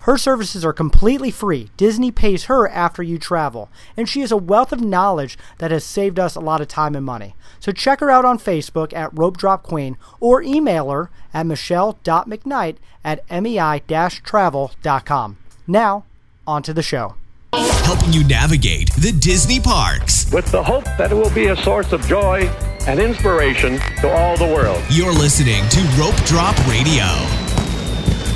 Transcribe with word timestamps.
Her 0.00 0.16
services 0.16 0.64
are 0.64 0.72
completely 0.72 1.30
free. 1.30 1.70
Disney 1.76 2.10
pays 2.10 2.44
her 2.44 2.68
after 2.68 3.02
you 3.02 3.18
travel, 3.18 3.68
and 3.96 4.08
she 4.08 4.20
has 4.20 4.32
a 4.32 4.36
wealth 4.36 4.72
of 4.72 4.80
knowledge 4.80 5.36
that 5.58 5.70
has 5.70 5.84
saved 5.84 6.18
us 6.18 6.34
a 6.34 6.40
lot 6.40 6.60
of 6.60 6.68
time 6.68 6.96
and 6.96 7.04
money. 7.04 7.34
So 7.60 7.72
check 7.72 8.00
her 8.00 8.10
out 8.10 8.24
on 8.24 8.38
Facebook 8.38 8.94
at 8.94 9.16
Rope 9.16 9.36
Drop 9.36 9.62
Queen 9.62 9.96
or 10.20 10.42
email 10.42 10.90
her 10.90 11.10
at 11.34 11.46
michelle.mcknight 11.46 12.76
at 13.04 13.28
mei-travel.com. 13.30 15.36
Now, 15.66 16.04
on 16.46 16.62
to 16.62 16.72
the 16.72 16.82
show. 16.82 17.14
Helping 17.52 18.12
you 18.12 18.24
navigate 18.24 18.92
the 18.94 19.12
Disney 19.12 19.60
parks. 19.60 20.30
with 20.32 20.50
the 20.52 20.62
hope 20.62 20.84
that 20.98 21.10
it 21.10 21.14
will 21.14 21.30
be 21.30 21.46
a 21.46 21.56
source 21.56 21.92
of 21.92 22.06
joy 22.06 22.42
and 22.86 23.00
inspiration 23.00 23.78
to 24.00 24.10
all 24.10 24.36
the 24.36 24.46
world. 24.46 24.82
You're 24.90 25.12
listening 25.12 25.66
to 25.70 25.80
Rope 25.98 26.16
Drop 26.26 26.56
Radio. 26.68 27.47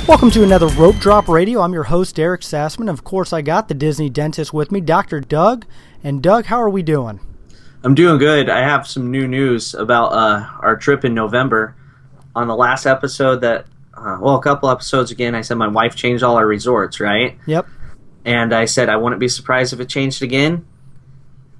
Welcome 0.07 0.31
to 0.31 0.43
another 0.43 0.67
Rope 0.67 0.97
Drop 0.97 1.27
Radio. 1.29 1.61
I'm 1.61 1.73
your 1.73 1.83
host, 1.85 2.15
Derek 2.15 2.41
Sassman. 2.41 2.89
Of 2.89 3.03
course, 3.05 3.31
I 3.31 3.41
got 3.41 3.67
the 3.69 3.73
Disney 3.73 4.09
dentist 4.09 4.53
with 4.53 4.71
me, 4.71 4.81
Dr. 4.81 5.21
Doug. 5.21 5.65
And 6.03 6.21
Doug, 6.21 6.45
how 6.45 6.57
are 6.57 6.69
we 6.69 6.83
doing? 6.83 7.19
I'm 7.83 7.95
doing 7.95 8.17
good. 8.17 8.49
I 8.49 8.59
have 8.59 8.85
some 8.85 9.11
new 9.11 9.27
news 9.27 9.73
about 9.73 10.07
uh, 10.11 10.45
our 10.59 10.75
trip 10.75 11.05
in 11.05 11.13
November. 11.13 11.75
On 12.35 12.47
the 12.47 12.55
last 12.55 12.85
episode, 12.85 13.41
that 13.41 13.65
uh, 13.93 14.17
well, 14.19 14.35
a 14.35 14.41
couple 14.41 14.69
episodes 14.69 15.11
again, 15.11 15.35
I 15.35 15.41
said 15.41 15.55
my 15.55 15.67
wife 15.67 15.95
changed 15.95 16.23
all 16.23 16.35
our 16.35 16.47
resorts, 16.47 16.99
right? 16.99 17.37
Yep. 17.45 17.67
And 18.25 18.53
I 18.53 18.65
said 18.65 18.89
I 18.89 18.97
wouldn't 18.97 19.19
be 19.19 19.27
surprised 19.27 19.71
if 19.71 19.79
it 19.79 19.87
changed 19.87 20.21
again. 20.21 20.65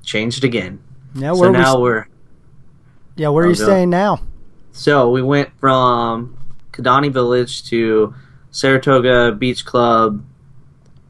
Changed 0.03 0.43
again. 0.43 0.81
Now, 1.15 1.33
so 1.35 1.51
now 1.51 1.77
we, 1.77 1.83
we're 1.83 2.07
yeah, 3.15 3.29
where 3.29 3.43
are 3.45 3.47
Oh, 3.47 3.49
you 3.51 3.55
Doug. 3.55 3.65
staying 3.67 3.89
now? 3.89 4.21
so 4.75 5.11
we 5.11 5.21
went 5.21 5.49
from 5.59 6.35
Kidani 6.71 7.13
Village 7.13 7.63
to 7.69 8.15
Saratoga 8.53 9.31
Beach 9.33 9.65
Club, 9.65 10.23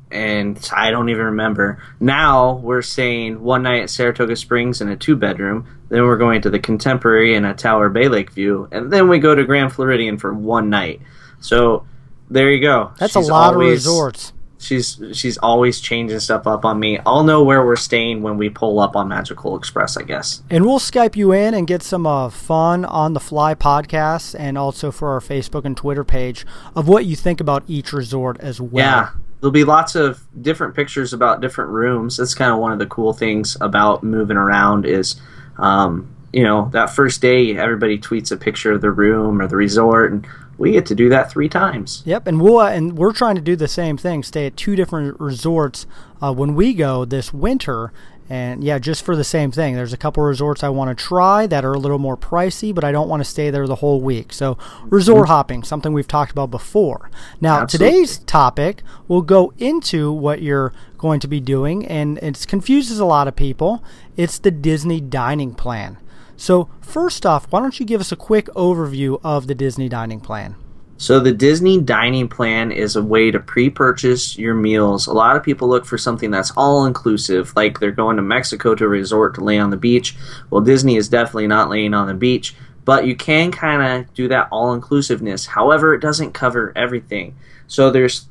and 0.10 0.58
I 0.76 0.92
don't 0.92 1.10
even 1.10 1.26
remember. 1.26 1.84
Now 2.00 2.54
we're 2.56 2.82
staying 2.82 3.42
one 3.44 3.64
night 3.64 3.84
at 3.84 3.90
Saratoga 3.90 4.36
Springs 4.38 4.80
in 4.82 4.88
a 4.90 4.96
two 4.96 5.16
bedroom. 5.18 5.68
Then 5.90 6.04
we're 6.06 6.18
going 6.18 6.42
to 6.44 6.50
the 6.50 6.58
Contemporary 6.60 7.36
in 7.36 7.44
a 7.46 7.54
Tower 7.54 7.90
Bay 7.90 8.08
Lake 8.08 8.32
view, 8.32 8.68
and 8.72 8.92
then 8.92 9.10
we 9.10 9.20
go 9.20 9.36
to 9.36 9.44
Grand 9.44 9.74
Floridian 9.74 10.18
for 10.18 10.34
one 10.34 10.70
night. 10.70 11.02
So 11.42 11.86
there 12.30 12.50
you 12.50 12.62
go. 12.62 12.94
That's 12.98 13.14
She's 13.14 13.28
a 13.28 13.32
lot 13.32 13.54
always- 13.54 13.68
of 13.86 13.92
resorts. 13.92 14.34
She's 14.64 15.02
she's 15.14 15.38
always 15.38 15.82
changing 15.82 16.20
stuff 16.20 16.48
up 16.48 16.64
on 16.66 16.80
me. 16.80 17.00
I'll 17.06 17.24
know 17.24 17.44
where 17.44 17.66
we're 17.66 17.76
staying 17.76 18.22
when 18.22 18.38
we 18.38 18.50
pull 18.50 18.80
up 18.80 18.96
on 18.96 19.08
Magical 19.08 19.58
Express, 19.58 19.98
I 19.98 20.04
guess. 20.04 20.42
And 20.50 20.66
we'll 20.66 20.80
Skype 20.80 21.16
you 21.16 21.32
in 21.32 21.54
and 21.54 21.68
get 21.68 21.84
some 21.84 22.08
uh, 22.08 22.30
fun 22.30 22.86
on 22.86 23.14
the 23.14 23.20
fly 23.20 23.56
podcasts 23.56 24.36
and 24.38 24.58
also 24.58 24.92
for 24.92 25.12
our 25.12 25.20
Facebook 25.20 25.66
and 25.66 25.76
Twitter 25.76 26.04
page 26.04 26.46
of 26.76 26.88
what 26.88 27.06
you 27.06 27.16
think 27.16 27.40
about 27.40 27.64
each 27.68 27.94
resort 27.94 28.40
as 28.40 28.62
well. 28.62 28.86
Yeah, 28.86 29.10
there'll 29.42 29.52
be 29.52 29.66
lots 29.66 29.96
of 29.96 30.24
different 30.42 30.74
pictures 30.74 31.12
about 31.12 31.42
different 31.42 31.72
rooms. 31.72 32.18
That's 32.18 32.34
kind 32.34 32.54
of 32.54 32.60
one 32.60 32.72
of 32.72 32.80
the 32.80 32.88
cool 32.88 33.12
things 33.12 33.58
about 33.60 34.04
moving 34.04 34.38
around 34.38 34.86
is, 34.86 35.20
um, 35.58 36.16
you 36.32 36.44
know, 36.44 36.70
that 36.72 36.90
first 36.90 37.22
day 37.22 37.58
everybody 37.58 38.00
tweets 38.00 38.32
a 38.32 38.38
picture 38.38 38.72
of 38.72 38.82
the 38.82 38.90
room 38.90 39.42
or 39.42 39.48
the 39.48 39.58
resort, 39.58 40.14
and 40.14 40.28
we 40.58 40.72
get 40.72 40.86
to 40.88 40.96
do 40.96 41.10
that 41.10 41.32
three 41.32 41.50
times. 41.50 42.04
Yep, 42.06 42.28
and 42.28 42.42
we'll 42.42 42.60
uh, 42.60 42.72
and 42.72 42.98
we're 42.98 43.14
trying 43.14 43.36
to 43.36 43.42
do 43.42 43.56
the 43.56 43.68
same 43.68 43.98
thing. 43.98 44.24
Stay 44.24 44.46
at 44.46 44.58
two 44.58 44.76
different 44.76 45.20
resorts 45.20 45.86
uh, 46.22 46.34
when 46.34 46.56
we 46.56 46.74
go 46.74 47.06
this 47.06 47.34
winter, 47.34 47.92
and 48.30 48.64
yeah, 48.64 48.80
just 48.80 49.04
for 49.04 49.16
the 49.16 49.24
same 49.24 49.52
thing. 49.52 49.76
There's 49.76 49.94
a 49.94 49.98
couple 49.98 50.24
resorts 50.24 50.64
I 50.64 50.70
want 50.70 50.98
to 50.98 51.04
try 51.04 51.48
that 51.48 51.66
are 51.66 51.74
a 51.74 51.80
little 51.80 52.00
more 52.00 52.18
pricey, 52.18 52.74
but 52.74 52.84
I 52.84 52.92
don't 52.92 53.10
want 53.10 53.22
to 53.22 53.30
stay 53.30 53.50
there 53.50 53.68
the 53.68 53.76
whole 53.76 54.00
week. 54.00 54.32
So 54.32 54.58
resort 54.86 55.28
hopping, 55.28 55.64
something 55.64 55.92
we've 55.92 56.08
talked 56.08 56.32
about 56.32 56.52
before. 56.52 57.10
Now 57.42 57.62
Absolutely. 57.62 57.92
today's 57.92 58.18
topic 58.20 58.84
will 59.08 59.22
go 59.22 59.54
into 59.58 60.12
what 60.12 60.42
you're 60.42 60.74
going 60.98 61.20
to 61.20 61.28
be 61.28 61.40
doing, 61.40 61.86
and 61.86 62.18
it 62.20 62.46
confuses 62.48 63.00
a 63.00 63.06
lot 63.06 63.28
of 63.28 63.36
people. 63.36 63.84
It's 64.16 64.38
the 64.40 64.52
Disney 64.52 65.02
dining 65.02 65.54
plan. 65.54 65.98
So 66.36 66.70
first 66.82 67.26
off, 67.26 67.46
why 67.52 67.62
don't 67.62 67.80
you 67.80 67.86
give 67.86 68.02
us 68.02 68.12
a 68.12 68.16
quick 68.16 68.48
overview 68.48 69.20
of 69.24 69.48
the 69.48 69.56
Disney 69.56 69.90
dining 69.90 70.20
plan? 70.20 70.56
So 70.98 71.20
the 71.20 71.34
Disney 71.34 71.82
dining 71.82 72.30
plan 72.30 72.72
is 72.72 72.96
a 72.96 73.04
way 73.04 73.32
to 73.32 73.40
pre-purchase 73.40 74.38
your 74.38 74.54
meals. 74.54 75.08
A 75.08 75.14
lot 75.14 75.36
of 75.36 75.44
people 75.44 75.68
look 75.68 75.86
for 75.86 75.98
something 75.98 76.32
that's 76.32 76.52
all 76.56 76.86
inclusive, 76.86 77.54
like 77.56 77.80
they're 77.80 77.92
going 77.92 78.16
to 78.16 78.22
Mexico 78.22 78.74
to 78.76 78.86
a 78.86 78.88
resort 78.88 79.36
to 79.36 79.44
lay 79.44 79.60
on 79.60 79.70
the 79.70 79.78
beach. 79.78 80.16
Well, 80.50 80.62
Disney 80.62 80.96
is 80.96 81.10
definitely 81.10 81.48
not 81.48 81.70
laying 81.70 81.94
on 81.94 82.08
the 82.08 82.14
beach, 82.14 82.56
but 82.86 83.06
you 83.06 83.16
can 83.16 83.52
kind 83.52 84.02
of 84.02 84.14
do 84.14 84.28
that 84.30 84.48
all 84.52 84.74
inclusiveness. 84.74 85.48
However, 85.48 85.94
it 85.94 86.00
doesn't 86.00 86.34
cover 86.34 86.72
everything. 86.76 87.36
So 87.68 87.90
there's 87.90 88.28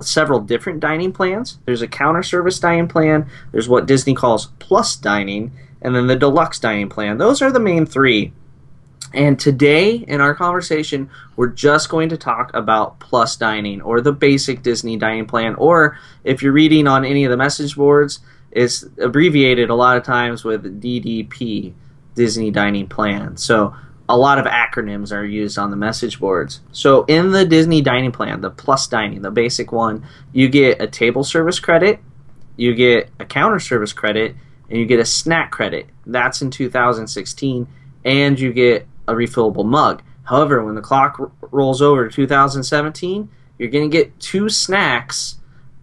several 0.00 0.40
different 0.40 0.80
dining 0.80 1.12
plans. 1.12 1.58
There's 1.66 1.82
a 1.82 1.88
counter 1.88 2.22
service 2.22 2.58
dining 2.58 2.88
plan, 2.88 3.28
there's 3.52 3.68
what 3.68 3.86
Disney 3.86 4.14
calls 4.14 4.46
plus 4.58 4.96
dining, 4.96 5.52
and 5.82 5.94
then 5.94 6.06
the 6.06 6.16
deluxe 6.16 6.58
dining 6.58 6.88
plan. 6.88 7.18
Those 7.18 7.42
are 7.42 7.52
the 7.52 7.60
main 7.60 7.84
3. 7.86 8.32
And 9.14 9.38
today 9.38 9.96
in 9.96 10.20
our 10.20 10.34
conversation, 10.34 11.10
we're 11.36 11.48
just 11.48 11.90
going 11.90 12.08
to 12.10 12.16
talk 12.16 12.50
about 12.54 12.98
plus 12.98 13.36
dining 13.36 13.82
or 13.82 14.00
the 14.00 14.12
basic 14.12 14.62
Disney 14.62 14.96
dining 14.96 15.26
plan. 15.26 15.54
Or 15.56 15.98
if 16.24 16.42
you're 16.42 16.52
reading 16.52 16.86
on 16.86 17.04
any 17.04 17.24
of 17.24 17.30
the 17.30 17.36
message 17.36 17.76
boards, 17.76 18.20
it's 18.50 18.84
abbreviated 18.98 19.70
a 19.70 19.74
lot 19.74 19.96
of 19.96 20.04
times 20.04 20.44
with 20.44 20.80
DDP, 20.80 21.74
Disney 22.14 22.50
Dining 22.50 22.86
Plan. 22.86 23.36
So 23.36 23.74
a 24.08 24.16
lot 24.16 24.38
of 24.38 24.46
acronyms 24.46 25.14
are 25.14 25.24
used 25.24 25.58
on 25.58 25.70
the 25.70 25.76
message 25.76 26.20
boards. 26.20 26.60
So 26.70 27.04
in 27.04 27.30
the 27.32 27.44
Disney 27.44 27.80
Dining 27.80 28.12
Plan, 28.12 28.40
the 28.40 28.50
plus 28.50 28.86
dining, 28.86 29.22
the 29.22 29.30
basic 29.30 29.72
one, 29.72 30.06
you 30.32 30.48
get 30.48 30.82
a 30.82 30.86
table 30.86 31.24
service 31.24 31.60
credit, 31.60 32.00
you 32.56 32.74
get 32.74 33.08
a 33.18 33.24
counter 33.24 33.58
service 33.58 33.94
credit, 33.94 34.36
and 34.68 34.78
you 34.78 34.86
get 34.86 35.00
a 35.00 35.04
snack 35.04 35.50
credit. 35.50 35.86
That's 36.06 36.42
in 36.42 36.50
2016, 36.50 37.66
and 38.04 38.40
you 38.40 38.52
get 38.52 38.86
a 39.08 39.14
refillable 39.14 39.64
mug. 39.64 40.02
However, 40.24 40.64
when 40.64 40.74
the 40.74 40.80
clock 40.80 41.18
r- 41.18 41.30
rolls 41.50 41.82
over 41.82 42.08
to 42.08 42.14
2017, 42.14 43.28
you're 43.58 43.70
going 43.70 43.90
to 43.90 43.96
get 43.96 44.18
two 44.20 44.48
snacks, 44.48 45.38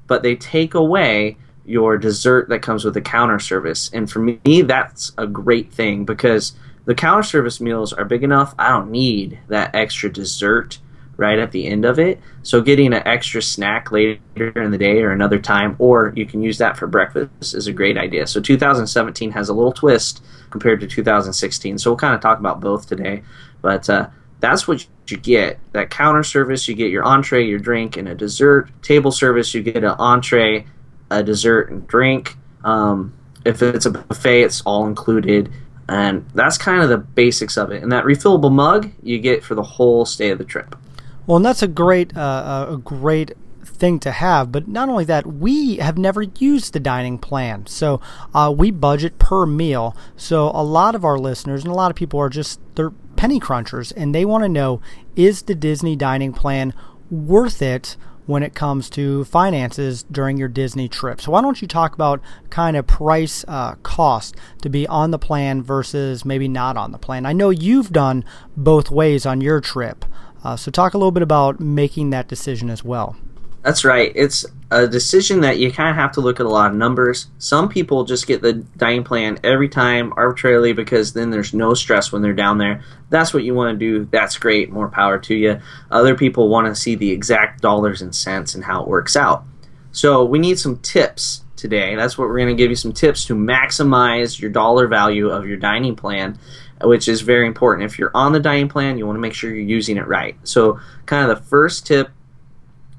but 0.08 0.24
they 0.24 0.36
take 0.36 0.74
away 0.74 1.38
your 1.66 1.98
dessert 1.98 2.50
that 2.50 2.62
comes 2.62 2.84
with 2.84 2.96
the 2.96 3.02
counter 3.02 3.40
service. 3.40 3.92
And 3.94 4.10
for 4.10 4.20
me, 4.20 4.62
that's 4.64 5.12
a 5.18 5.28
great 5.28 5.72
thing 5.72 6.04
because 6.04 6.54
the 6.86 6.96
counter 6.96 7.24
service 7.24 7.62
meals 7.62 7.94
are 7.94 8.06
big 8.06 8.24
enough. 8.24 8.56
I 8.58 8.70
don't 8.70 8.90
need 8.90 9.40
that 9.50 9.76
extra 9.76 10.12
dessert 10.12 10.80
right 11.20 11.38
at 11.38 11.52
the 11.52 11.68
end 11.68 11.84
of 11.84 12.00
it. 12.00 12.20
So 12.44 12.62
getting 12.62 12.94
an 12.94 13.06
extra 13.06 13.42
snack 13.42 13.92
later 13.92 14.20
in 14.56 14.72
the 14.72 14.78
day 14.78 15.02
or 15.02 15.12
another 15.12 15.38
time, 15.38 15.76
or 15.78 16.14
you 16.16 16.26
can 16.26 16.42
use 16.42 16.58
that 16.60 16.78
for 16.78 16.88
breakfast, 16.88 17.54
is 17.54 17.68
a 17.68 17.74
great 17.74 17.98
idea. 17.98 18.26
So 18.26 18.40
2017 18.40 19.32
has 19.32 19.50
a 19.50 19.54
little 19.54 19.74
twist 19.74 20.24
compared 20.50 20.80
to 20.80 20.88
2016. 20.88 21.78
So 21.78 21.92
we'll 21.92 21.98
kind 21.98 22.16
of 22.16 22.22
talk 22.22 22.40
about 22.40 22.62
both 22.62 22.88
today, 22.88 23.22
but 23.62 23.90
uh, 23.90 24.10
that's 24.40 24.66
what 24.66 24.88
you 25.08 25.18
get. 25.18 25.60
That 25.74 25.90
counter 25.90 26.24
service, 26.24 26.68
you 26.70 26.74
get 26.74 26.90
your 26.90 27.04
entree, 27.04 27.46
your 27.46 27.60
drink, 27.60 27.98
and 27.98 28.08
a 28.08 28.16
dessert. 28.16 28.70
Table 28.82 29.12
service, 29.12 29.54
you 29.54 29.62
get 29.62 29.84
an 29.84 29.96
entree, 30.00 30.66
a 31.12 31.22
dessert, 31.22 31.70
and 31.70 31.86
drink. 31.86 32.38
Um, 32.64 33.14
if 33.46 33.62
it's 33.62 33.86
a 33.86 33.92
buffet, 33.92 34.44
it's 34.44 34.62
all 34.62 34.88
included. 34.88 35.52
And 35.90 36.30
that's 36.34 36.58
kind 36.58 36.82
of 36.82 36.88
the 36.88 36.98
basics 36.98 37.58
of 37.58 37.72
it. 37.72 37.84
And 37.84 37.92
that 37.92 38.06
refillable 38.06 38.52
mug 38.52 38.92
you 39.04 39.20
get 39.20 39.44
for 39.44 39.56
the 39.56 39.64
whole 39.64 40.06
stay 40.06 40.30
of 40.30 40.38
the 40.38 40.46
trip. 40.46 40.76
Well, 41.30 41.36
and 41.36 41.46
that's 41.46 41.62
a 41.62 41.68
great, 41.68 42.18
uh, 42.18 42.66
a 42.72 42.78
great 42.78 43.34
thing 43.64 44.00
to 44.00 44.12
have. 44.12 44.52
But 44.52 44.68
not 44.68 44.90
only 44.90 45.06
that, 45.06 45.28
we 45.28 45.78
have 45.78 45.96
never 45.96 46.24
used 46.24 46.74
the 46.74 46.80
dining 46.80 47.20
plan, 47.20 47.68
so 47.68 48.02
uh, 48.34 48.52
we 48.58 48.72
budget 48.72 49.20
per 49.20 49.46
meal. 49.46 49.96
So 50.18 50.50
a 50.50 50.64
lot 50.64 50.96
of 50.96 51.06
our 51.06 51.20
listeners 51.20 51.62
and 51.62 51.72
a 51.72 51.76
lot 51.76 51.92
of 51.92 51.96
people 51.96 52.20
are 52.20 52.30
just 52.30 52.60
they're 52.74 52.90
penny 53.16 53.40
crunchers, 53.40 53.94
and 53.96 54.16
they 54.16 54.26
want 54.26 54.44
to 54.44 54.50
know: 54.50 54.82
is 55.16 55.44
the 55.44 55.54
Disney 55.54 55.96
dining 55.96 56.34
plan 56.34 56.74
worth 57.12 57.62
it? 57.62 57.96
When 58.26 58.44
it 58.44 58.54
comes 58.54 58.92
to 58.92 59.26
finances 59.26 60.04
during 60.04 60.38
your 60.38 60.50
Disney 60.50 60.88
trip. 60.88 61.20
So, 61.20 61.32
why 61.32 61.42
don't 61.42 61.64
you 61.64 61.68
talk 61.68 61.96
about 61.96 62.22
kind 62.52 62.78
of 62.78 62.86
price 62.86 63.44
uh, 63.48 63.74
cost 63.82 64.36
to 64.62 64.70
be 64.70 64.86
on 64.86 65.10
the 65.10 65.18
plan 65.18 65.64
versus 65.64 66.24
maybe 66.24 66.48
not 66.48 66.78
on 66.78 66.92
the 66.92 67.00
plan? 67.00 67.26
I 67.26 67.34
know 67.34 67.50
you've 67.50 67.92
done 67.92 68.24
both 68.56 68.92
ways 68.92 69.26
on 69.26 69.42
your 69.42 69.60
trip. 69.62 70.06
Uh, 70.44 70.56
so, 70.56 70.72
talk 70.72 70.94
a 70.94 70.98
little 70.98 71.12
bit 71.12 71.24
about 71.24 71.60
making 71.60 72.12
that 72.12 72.28
decision 72.28 72.70
as 72.70 72.84
well. 72.84 73.16
That's 73.62 73.84
right. 73.84 74.12
It's 74.16 74.46
a 74.72 74.88
decision 74.88 75.42
that 75.42 75.60
you 75.60 75.72
kind 75.72 75.90
of 75.90 75.96
have 75.96 76.14
to 76.14 76.22
look 76.22 76.40
at 76.40 76.46
a 76.46 76.50
lot 76.50 76.72
of 76.72 76.78
numbers. 76.78 77.28
Some 77.40 77.68
people 77.68 78.06
just 78.06 78.26
get 78.26 78.42
the 78.42 78.54
dining 78.54 79.04
plan 79.04 79.38
every 79.44 79.68
time 79.68 80.14
arbitrarily 80.16 80.72
because 80.72 81.12
then 81.12 81.30
there's 81.30 81.54
no 81.54 81.74
stress 81.74 82.12
when 82.12 82.22
they're 82.22 82.34
down 82.34 82.58
there. 82.58 82.82
That's 83.10 83.34
what 83.34 83.44
you 83.44 83.54
want 83.54 83.78
to 83.78 83.86
do. 83.86 84.06
That's 84.06 84.38
great. 84.38 84.72
More 84.72 84.88
power 84.88 85.18
to 85.20 85.36
you. 85.36 85.60
Other 85.92 86.16
people 86.16 86.48
want 86.48 86.68
to 86.68 86.76
see 86.76 86.96
the 86.96 87.12
exact 87.12 87.62
dollars 87.62 88.02
and 88.02 88.16
cents 88.16 88.56
and 88.56 88.64
how 88.64 88.82
it 88.82 88.88
works 88.88 89.18
out. 89.18 89.44
So 89.92 90.24
we 90.24 90.40
need 90.40 90.60
some 90.60 90.78
tips 90.80 91.44
today. 91.56 91.96
That's 91.96 92.18
what 92.18 92.30
we're 92.30 92.38
going 92.38 92.56
to 92.56 92.62
give 92.62 92.70
you 92.70 92.76
some 92.76 92.94
tips 92.94 93.26
to 93.26 93.36
maximize 93.36 94.40
your 94.40 94.52
dollar 94.52 94.88
value 94.88 95.30
of 95.30 95.48
your 95.48 95.58
dining 95.58 95.96
plan, 95.96 96.40
which 96.82 97.08
is 97.08 97.22
very 97.22 97.48
important. 97.48 97.90
If 97.90 98.00
you're 98.00 98.12
on 98.14 98.32
the 98.32 98.40
dining 98.40 98.70
plan, 98.70 98.98
you 98.98 99.06
want 99.06 99.18
to 99.18 99.22
make 99.22 99.34
sure 99.34 99.50
you're 99.50 99.60
using 99.60 99.98
it 99.98 100.08
right. 100.08 100.36
So, 100.44 100.80
kind 101.06 101.30
of 101.30 101.38
the 101.38 101.44
first 101.44 101.86
tip 101.86 102.10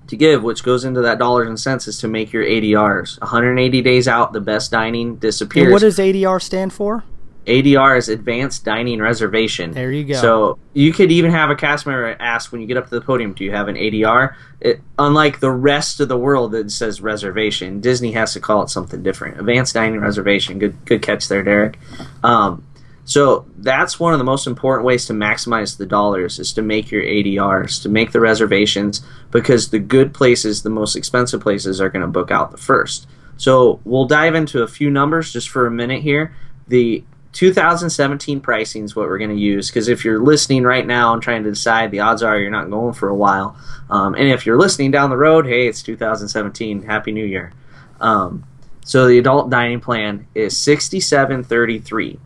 to 0.09 0.17
give, 0.17 0.43
which 0.43 0.65
goes 0.65 0.85
into 0.85 1.01
that 1.03 1.19
dollars 1.19 1.49
and 1.49 1.59
cents, 1.59 1.87
is 1.87 1.99
to 2.01 2.09
make 2.09 2.33
your 2.33 2.45
ADRs. 2.45 3.21
180 3.21 3.83
days 3.83 4.09
out, 4.09 4.33
the 4.33 4.41
best 4.41 4.71
dining 4.71 5.17
disappears. 5.17 5.65
And 5.65 5.73
what 5.73 5.81
does 5.81 5.99
ADR 5.99 6.43
stand 6.43 6.73
for? 6.73 7.05
ADR 7.47 7.97
is 7.97 8.09
Advanced 8.09 8.65
Dining 8.65 9.01
Reservation. 9.01 9.73
There 9.73 9.91
you 9.91 10.05
go. 10.05 10.15
So 10.15 10.59
you 10.75 10.93
could 10.93 11.11
even 11.11 11.31
have 11.31 11.51
a 11.51 11.57
cast 11.57 11.87
member 11.87 12.15
ask 12.21 12.53
when 12.53 12.61
you 12.61 12.67
get 12.67 12.77
up 12.77 12.89
to 12.89 12.95
the 12.95 13.01
podium, 13.01 13.33
"Do 13.33 13.45
you 13.45 13.51
have 13.53 13.69
an 13.69 13.77
ADR?" 13.77 14.35
It, 14.61 14.81
unlike 14.99 15.41
the 15.41 15.51
rest 15.51 16.01
of 16.01 16.09
the 16.09 16.19
world 16.19 16.53
that 16.53 16.71
says 16.71 17.01
reservation, 17.01 17.81
Disney 17.81 18.13
has 18.13 18.35
to 18.35 18.41
call 18.41 18.63
it 18.63 18.69
something 18.69 19.03
different. 19.03 19.41
Advanced 19.41 19.75
Dining 19.75 20.01
Reservation. 20.01 20.59
Good, 20.59 20.85
good 20.85 21.03
catch 21.03 21.29
there, 21.29 21.43
Derek. 21.43 21.79
Um, 22.23 22.63
so 23.11 23.45
that's 23.59 23.99
one 23.99 24.13
of 24.13 24.21
the 24.21 24.25
most 24.25 24.47
important 24.47 24.87
ways 24.87 25.07
to 25.07 25.13
maximize 25.13 25.77
the 25.77 25.85
dollars 25.85 26.39
is 26.39 26.53
to 26.53 26.63
make 26.63 26.93
your 26.93 27.03
ADRs, 27.03 27.83
to 27.83 27.89
make 27.89 28.13
the 28.13 28.21
reservations, 28.21 29.05
because 29.33 29.71
the 29.71 29.81
good 29.81 30.15
places, 30.15 30.63
the 30.63 30.71
most 30.71 30.95
expensive 30.95 31.41
places, 31.41 31.81
are 31.81 31.89
going 31.89 32.03
to 32.03 32.07
book 32.07 32.31
out 32.31 32.53
the 32.53 32.57
first. 32.57 33.09
So 33.37 33.81
we'll 33.83 34.05
dive 34.05 34.37
into 34.37 34.63
a 34.63 34.69
few 34.69 34.91
numbers 34.91 35.33
just 35.33 35.49
for 35.49 35.67
a 35.67 35.73
minute 35.73 36.03
here. 36.03 36.37
The 36.69 37.03
2017 37.33 38.41
pricing 38.43 38.85
is 38.85 38.95
what 38.95 39.09
we're 39.09 39.19
going 39.19 39.31
to 39.31 39.37
use 39.37 39.71
because 39.71 39.89
if 39.89 40.05
you're 40.05 40.23
listening 40.23 40.63
right 40.63 40.87
now 40.87 41.13
and 41.13 41.21
trying 41.21 41.43
to 41.43 41.51
decide, 41.51 41.91
the 41.91 41.99
odds 41.99 42.23
are 42.23 42.39
you're 42.39 42.49
not 42.49 42.71
going 42.71 42.95
for 42.95 43.09
a 43.09 43.15
while. 43.17 43.57
Um, 43.91 44.15
and 44.15 44.29
if 44.29 44.47
you're 44.47 44.57
listening 44.57 44.93
down 44.93 45.11
the 45.11 45.17
road, 45.17 45.47
hey, 45.47 45.67
it's 45.67 45.83
2017. 45.83 46.85
Happy 46.85 47.11
New 47.11 47.27
Year. 47.27 47.53
Um, 48.01 48.45
so 48.85 49.09
the 49.09 49.19
adult 49.19 49.51
dining 49.51 49.81
plan 49.81 50.29
is 50.33 50.55
67.33. 50.55 52.21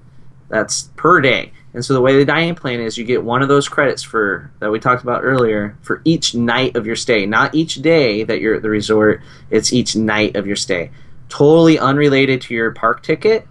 That's 0.55 0.85
per 0.97 1.21
day. 1.21 1.53
And 1.73 1.85
so 1.85 1.93
the 1.93 2.01
way 2.01 2.17
the 2.17 2.25
dining 2.25 2.55
plan 2.55 2.81
is, 2.81 2.97
you 2.97 3.05
get 3.05 3.25
one 3.25 3.43
of 3.43 3.49
those 3.49 3.69
credits 3.69 4.03
for 4.03 4.53
that 4.61 4.71
we 4.71 4.79
talked 4.79 5.03
about 5.03 5.25
earlier 5.25 5.77
for 5.83 6.01
each 6.05 6.35
night 6.35 6.77
of 6.77 6.87
your 6.87 6.97
stay, 6.97 7.27
not 7.27 7.55
each 7.55 7.77
day 7.77 8.23
that 8.23 8.41
you're 8.41 8.55
at 8.55 8.63
the 8.63 8.71
resort. 8.71 9.21
It's 9.51 9.73
each 9.73 9.97
night 9.97 10.37
of 10.37 10.47
your 10.47 10.57
stay. 10.57 10.91
Totally 11.29 11.79
unrelated 11.79 12.41
to 12.43 12.55
your 12.55 12.71
park 12.71 13.03
ticket 13.03 13.49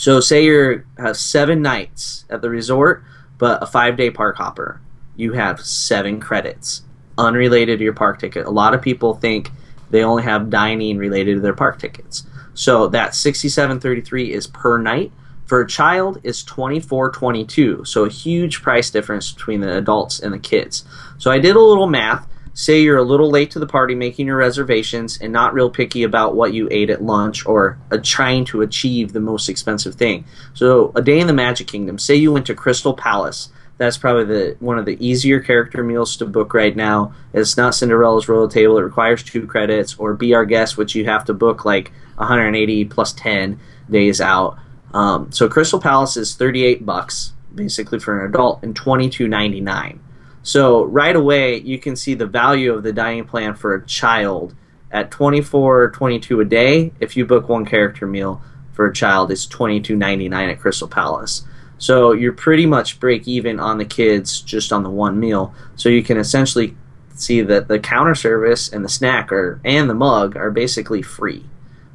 so 0.00 0.20
say 0.20 0.44
you 0.44 0.82
have 0.98 1.16
seven 1.16 1.62
nights 1.62 2.24
at 2.30 2.42
the 2.42 2.50
resort, 2.50 3.04
but 3.38 3.62
a 3.62 3.66
five 3.66 3.96
day 3.96 4.10
park 4.10 4.36
hopper. 4.36 4.80
You 5.16 5.32
have 5.34 5.60
seven 5.60 6.20
credits, 6.20 6.82
unrelated 7.18 7.78
to 7.78 7.84
your 7.84 7.92
park 7.92 8.18
ticket. 8.18 8.46
A 8.46 8.50
lot 8.50 8.72
of 8.72 8.80
people 8.80 9.14
think 9.14 9.50
they 9.90 10.02
only 10.02 10.22
have 10.22 10.50
dining 10.50 10.96
related 10.96 11.34
to 11.34 11.40
their 11.40 11.54
park 11.54 11.78
tickets. 11.78 12.26
So 12.54 12.88
that 12.88 13.12
67.33 13.12 14.30
is 14.30 14.46
per 14.46 14.78
night. 14.78 15.12
For 15.50 15.60
a 15.60 15.66
child 15.66 16.20
is 16.22 16.44
24.22. 16.44 17.84
So 17.84 18.04
a 18.04 18.08
huge 18.08 18.62
price 18.62 18.88
difference 18.88 19.32
between 19.32 19.62
the 19.62 19.78
adults 19.78 20.20
and 20.20 20.32
the 20.32 20.38
kids. 20.38 20.84
So 21.18 21.32
I 21.32 21.40
did 21.40 21.56
a 21.56 21.60
little 21.60 21.88
math 21.88 22.28
say 22.54 22.80
you're 22.80 22.98
a 22.98 23.02
little 23.02 23.28
late 23.28 23.50
to 23.50 23.58
the 23.58 23.66
party 23.66 23.96
making 23.96 24.28
your 24.28 24.36
reservations 24.36 25.18
and 25.20 25.32
not 25.32 25.52
real 25.52 25.68
picky 25.68 26.04
about 26.04 26.36
what 26.36 26.54
you 26.54 26.68
ate 26.70 26.88
at 26.88 27.02
lunch 27.02 27.44
or 27.46 27.78
uh, 27.90 27.98
trying 28.00 28.44
to 28.44 28.62
achieve 28.62 29.12
the 29.12 29.18
most 29.18 29.48
expensive 29.48 29.96
thing. 29.96 30.24
So, 30.54 30.92
a 30.94 31.02
day 31.02 31.18
in 31.18 31.26
the 31.26 31.32
Magic 31.32 31.66
Kingdom, 31.66 31.98
say 31.98 32.14
you 32.14 32.30
went 32.30 32.46
to 32.46 32.54
Crystal 32.54 32.94
Palace. 32.94 33.48
That's 33.76 33.98
probably 33.98 34.26
the 34.26 34.56
one 34.60 34.78
of 34.78 34.84
the 34.84 35.04
easier 35.04 35.40
character 35.40 35.82
meals 35.82 36.16
to 36.18 36.26
book 36.26 36.54
right 36.54 36.76
now. 36.76 37.12
It's 37.32 37.56
not 37.56 37.74
Cinderella's 37.74 38.28
Royal 38.28 38.46
Table; 38.46 38.78
it 38.78 38.82
requires 38.82 39.24
two 39.24 39.48
credits, 39.48 39.96
or 39.96 40.14
Be 40.14 40.32
Our 40.32 40.44
Guest, 40.44 40.76
which 40.76 40.94
you 40.94 41.06
have 41.06 41.24
to 41.24 41.34
book 41.34 41.64
like 41.64 41.90
180 42.18 42.84
plus 42.84 43.12
10 43.14 43.58
days 43.90 44.20
out. 44.20 44.56
Um, 44.92 45.30
so 45.32 45.48
Crystal 45.48 45.80
Palace 45.80 46.16
is 46.16 46.34
38 46.34 46.84
bucks 46.84 47.32
basically 47.54 47.98
for 47.98 48.20
an 48.20 48.30
adult 48.30 48.62
and 48.62 48.78
22.99. 48.78 49.98
So 50.42 50.84
right 50.84 51.14
away, 51.14 51.58
you 51.58 51.78
can 51.78 51.96
see 51.96 52.14
the 52.14 52.26
value 52.26 52.72
of 52.72 52.82
the 52.82 52.92
dining 52.92 53.24
plan 53.24 53.54
for 53.54 53.74
a 53.74 53.86
child 53.86 54.54
at 54.90 55.10
24 55.10 55.82
or 55.82 55.90
22 55.90 56.40
a 56.40 56.44
day. 56.44 56.92
If 57.00 57.16
you 57.16 57.26
book 57.26 57.48
one 57.48 57.66
character 57.66 58.06
meal 58.06 58.42
for 58.72 58.86
a 58.86 58.94
child, 58.94 59.30
it's 59.30 59.46
22.99 59.46 60.52
at 60.52 60.60
Crystal 60.60 60.88
Palace. 60.88 61.44
So 61.78 62.12
you're 62.12 62.32
pretty 62.32 62.66
much 62.66 63.00
break 63.00 63.26
even 63.26 63.58
on 63.58 63.78
the 63.78 63.84
kids 63.84 64.40
just 64.40 64.72
on 64.72 64.82
the 64.82 64.90
one 64.90 65.18
meal. 65.18 65.54
So 65.76 65.88
you 65.88 66.02
can 66.02 66.18
essentially 66.18 66.76
see 67.14 67.42
that 67.42 67.68
the 67.68 67.78
counter 67.78 68.14
service 68.14 68.70
and 68.72 68.84
the 68.84 68.88
snack 68.88 69.30
are 69.32 69.60
and 69.64 69.88
the 69.88 69.94
mug 69.94 70.36
are 70.36 70.50
basically 70.50 71.02
free. 71.02 71.44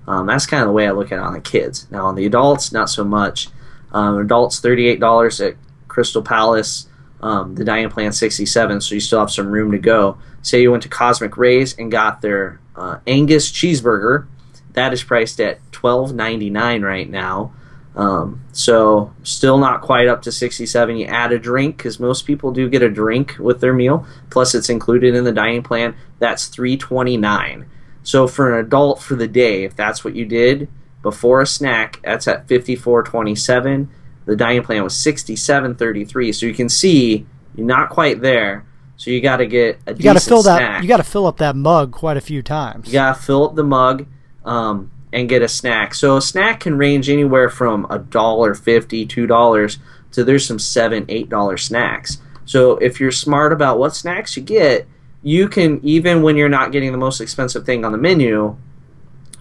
Um, 0.08 0.28
that's 0.28 0.46
kind 0.46 0.62
of 0.62 0.68
the 0.68 0.74
way 0.74 0.88
I 0.88 0.92
look 0.92 1.12
at 1.12 1.20
it 1.20 1.24
on 1.24 1.34
the 1.34 1.42
kids. 1.42 1.88
Now 1.90 2.06
on 2.06 2.16
the 2.16 2.26
adults, 2.26 2.72
not 2.72 2.90
so 2.90 3.04
much. 3.04 3.50
Um, 3.92 4.18
adults, 4.18 4.60
thirty-eight 4.60 5.00
dollars 5.00 5.42
at 5.42 5.56
Crystal 5.88 6.22
Palace 6.22 6.88
um, 7.22 7.56
the 7.56 7.64
dining 7.66 7.90
plan 7.90 8.12
67, 8.12 8.82
so 8.82 8.94
you 8.94 9.02
still 9.02 9.20
have 9.20 9.32
some 9.32 9.50
room 9.50 9.72
to 9.72 9.80
go. 9.80 10.18
Say 10.44 10.62
you 10.62 10.70
went 10.70 10.84
to 10.84 10.90
Cosmic 10.90 11.38
Rays 11.38 11.76
and 11.78 11.92
got 11.92 12.22
their 12.22 12.60
uh, 12.76 13.00
Angus 13.08 13.52
cheeseburger, 13.52 14.28
that 14.74 14.94
is 14.94 15.04
priced 15.04 15.40
at 15.40 15.60
12.99 15.72 16.84
right 16.84 17.10
now. 17.10 17.54
Um, 17.96 18.44
so 18.52 19.14
still 19.24 19.58
not 19.58 19.82
quite 19.82 20.08
up 20.08 20.22
to 20.24 20.32
67. 20.32 20.98
You 20.98 21.06
add 21.08 21.32
a 21.32 21.40
drink 21.40 21.78
because 21.78 22.00
most 22.00 22.28
people 22.28 22.52
do 22.52 22.70
get 22.70 22.84
a 22.84 22.90
drink 22.90 23.38
with 23.40 23.62
their 23.62 23.74
meal, 23.74 24.06
plus 24.30 24.54
it's 24.54 24.70
included 24.70 25.16
in 25.16 25.24
the 25.24 25.32
dining 25.32 25.64
plan. 25.64 25.96
That's 26.20 26.48
329. 26.48 27.66
So 28.06 28.26
for 28.28 28.58
an 28.58 28.66
adult 28.66 29.02
for 29.02 29.16
the 29.16 29.28
day, 29.28 29.66
if 29.66 29.76
that's 29.76 30.06
what 30.06 30.16
you 30.16 30.26
did 30.26 30.70
before 31.02 31.42
a 31.42 31.46
snack, 31.46 32.00
that's 32.04 32.28
at 32.28 32.48
54.27 32.48 33.90
the 34.26 34.36
dining 34.36 34.64
plan 34.64 34.84
was 34.84 34.94
67.33. 34.94 36.36
So 36.36 36.46
you 36.46 36.54
can 36.54 36.70
see 36.70 37.26
you're 37.56 37.66
not 37.66 37.90
quite 37.90 38.22
there. 38.22 38.66
So 38.98 39.12
you 39.12 39.22
got 39.22 39.38
to 39.38 39.46
get 39.46 39.80
a 39.88 39.94
you 39.94 40.04
got 40.04 40.14
to 40.14 40.20
fill 40.20 40.42
snack. 40.42 40.60
that 40.60 40.84
you 40.84 40.88
got 40.88 40.98
to 40.98 41.04
fill 41.04 41.28
up 41.28 41.38
that 41.38 41.56
mug 41.56 41.92
quite 41.92 42.18
a 42.18 42.22
few 42.22 42.42
times. 42.42 42.88
You 42.88 42.94
got 42.94 43.16
to 43.16 43.22
fill 43.22 43.50
up 43.50 43.56
the 43.56 43.64
mug 43.64 44.08
um, 44.46 44.90
and 45.12 45.28
get 45.28 45.42
a 45.42 45.50
snack. 45.50 45.94
So 45.94 46.18
a 46.18 46.22
snack 46.22 46.62
can 46.62 46.78
range 46.78 47.10
anywhere 47.10 47.50
from 47.50 47.86
a 47.90 48.00
dollar 48.00 48.56
fifty, 48.56 49.06
two 49.06 49.28
dollars 49.28 49.80
to 50.12 50.24
there's 50.24 50.46
some 50.46 50.60
seven, 50.60 51.06
eight 51.10 51.28
dollar 51.28 51.58
snacks. 51.58 52.20
So 52.46 52.78
if 52.78 53.02
you're 53.02 53.12
smart 53.12 53.52
about 53.52 53.80
what 53.80 53.96
snacks 53.96 54.38
you 54.38 54.44
get, 54.44 54.88
you 55.26 55.50
can 55.50 55.80
even 55.82 56.22
when 56.22 56.38
you're 56.38 56.48
not 56.48 56.72
getting 56.72 56.92
the 56.92 57.00
most 57.00 57.20
expensive 57.20 57.66
thing 57.66 57.84
on 57.84 57.92
the 57.92 57.98
menu, 57.98 58.56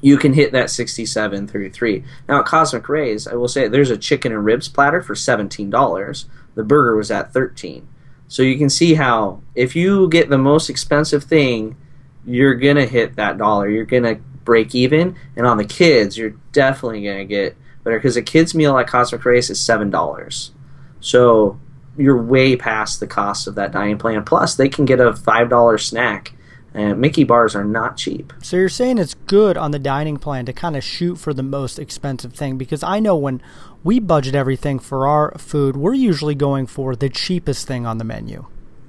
you 0.00 0.16
can 0.16 0.32
hit 0.32 0.52
that 0.52 0.68
67.33. 0.68 2.02
Now 2.26 2.40
at 2.40 2.46
Cosmic 2.46 2.88
Rays, 2.88 3.28
I 3.28 3.34
will 3.34 3.48
say 3.48 3.68
there's 3.68 3.90
a 3.90 3.98
chicken 3.98 4.32
and 4.32 4.42
ribs 4.42 4.66
platter 4.66 5.02
for 5.02 5.14
$17. 5.14 6.24
The 6.54 6.64
burger 6.64 6.96
was 6.96 7.10
at 7.10 7.34
13. 7.34 7.86
So 8.28 8.42
you 8.42 8.56
can 8.56 8.70
see 8.70 8.94
how 8.94 9.42
if 9.54 9.76
you 9.76 10.08
get 10.08 10.30
the 10.30 10.38
most 10.38 10.70
expensive 10.70 11.24
thing, 11.24 11.76
you're 12.24 12.54
going 12.54 12.76
to 12.76 12.86
hit 12.86 13.16
that 13.16 13.36
dollar. 13.36 13.68
You're 13.68 13.84
going 13.84 14.04
to 14.04 14.14
break 14.14 14.74
even 14.74 15.16
and 15.36 15.46
on 15.46 15.58
the 15.58 15.66
kids, 15.66 16.16
you're 16.16 16.34
definitely 16.52 17.02
going 17.02 17.18
to 17.18 17.24
get 17.26 17.58
better 17.82 18.00
cuz 18.00 18.16
a 18.16 18.22
kids 18.22 18.54
meal 18.54 18.78
at 18.78 18.86
Cosmic 18.86 19.22
Rays 19.22 19.50
is 19.50 19.60
$7. 19.60 20.50
So 21.00 21.60
you're 21.96 22.20
way 22.20 22.56
past 22.56 23.00
the 23.00 23.06
cost 23.06 23.46
of 23.46 23.54
that 23.56 23.72
dining 23.72 23.98
plan. 23.98 24.24
Plus, 24.24 24.54
they 24.54 24.68
can 24.68 24.84
get 24.84 25.00
a 25.00 25.12
$5 25.12 25.80
snack 25.80 26.34
and 26.74 27.00
Mickey 27.00 27.22
bars 27.22 27.54
are 27.54 27.64
not 27.64 27.96
cheap. 27.96 28.32
So 28.42 28.56
you're 28.56 28.68
saying 28.68 28.98
it's 28.98 29.14
good 29.14 29.56
on 29.56 29.70
the 29.70 29.78
dining 29.78 30.16
plan 30.16 30.44
to 30.46 30.52
kind 30.52 30.76
of 30.76 30.82
shoot 30.82 31.16
for 31.16 31.32
the 31.32 31.42
most 31.42 31.78
expensive 31.78 32.34
thing 32.34 32.58
because 32.58 32.82
I 32.82 32.98
know 32.98 33.16
when 33.16 33.40
we 33.84 34.00
budget 34.00 34.34
everything 34.34 34.80
for 34.80 35.06
our 35.06 35.32
food, 35.38 35.76
we're 35.76 35.94
usually 35.94 36.34
going 36.34 36.66
for 36.66 36.96
the 36.96 37.08
cheapest 37.08 37.68
thing 37.68 37.86
on 37.86 37.98
the 37.98 38.04
menu. 38.04 38.46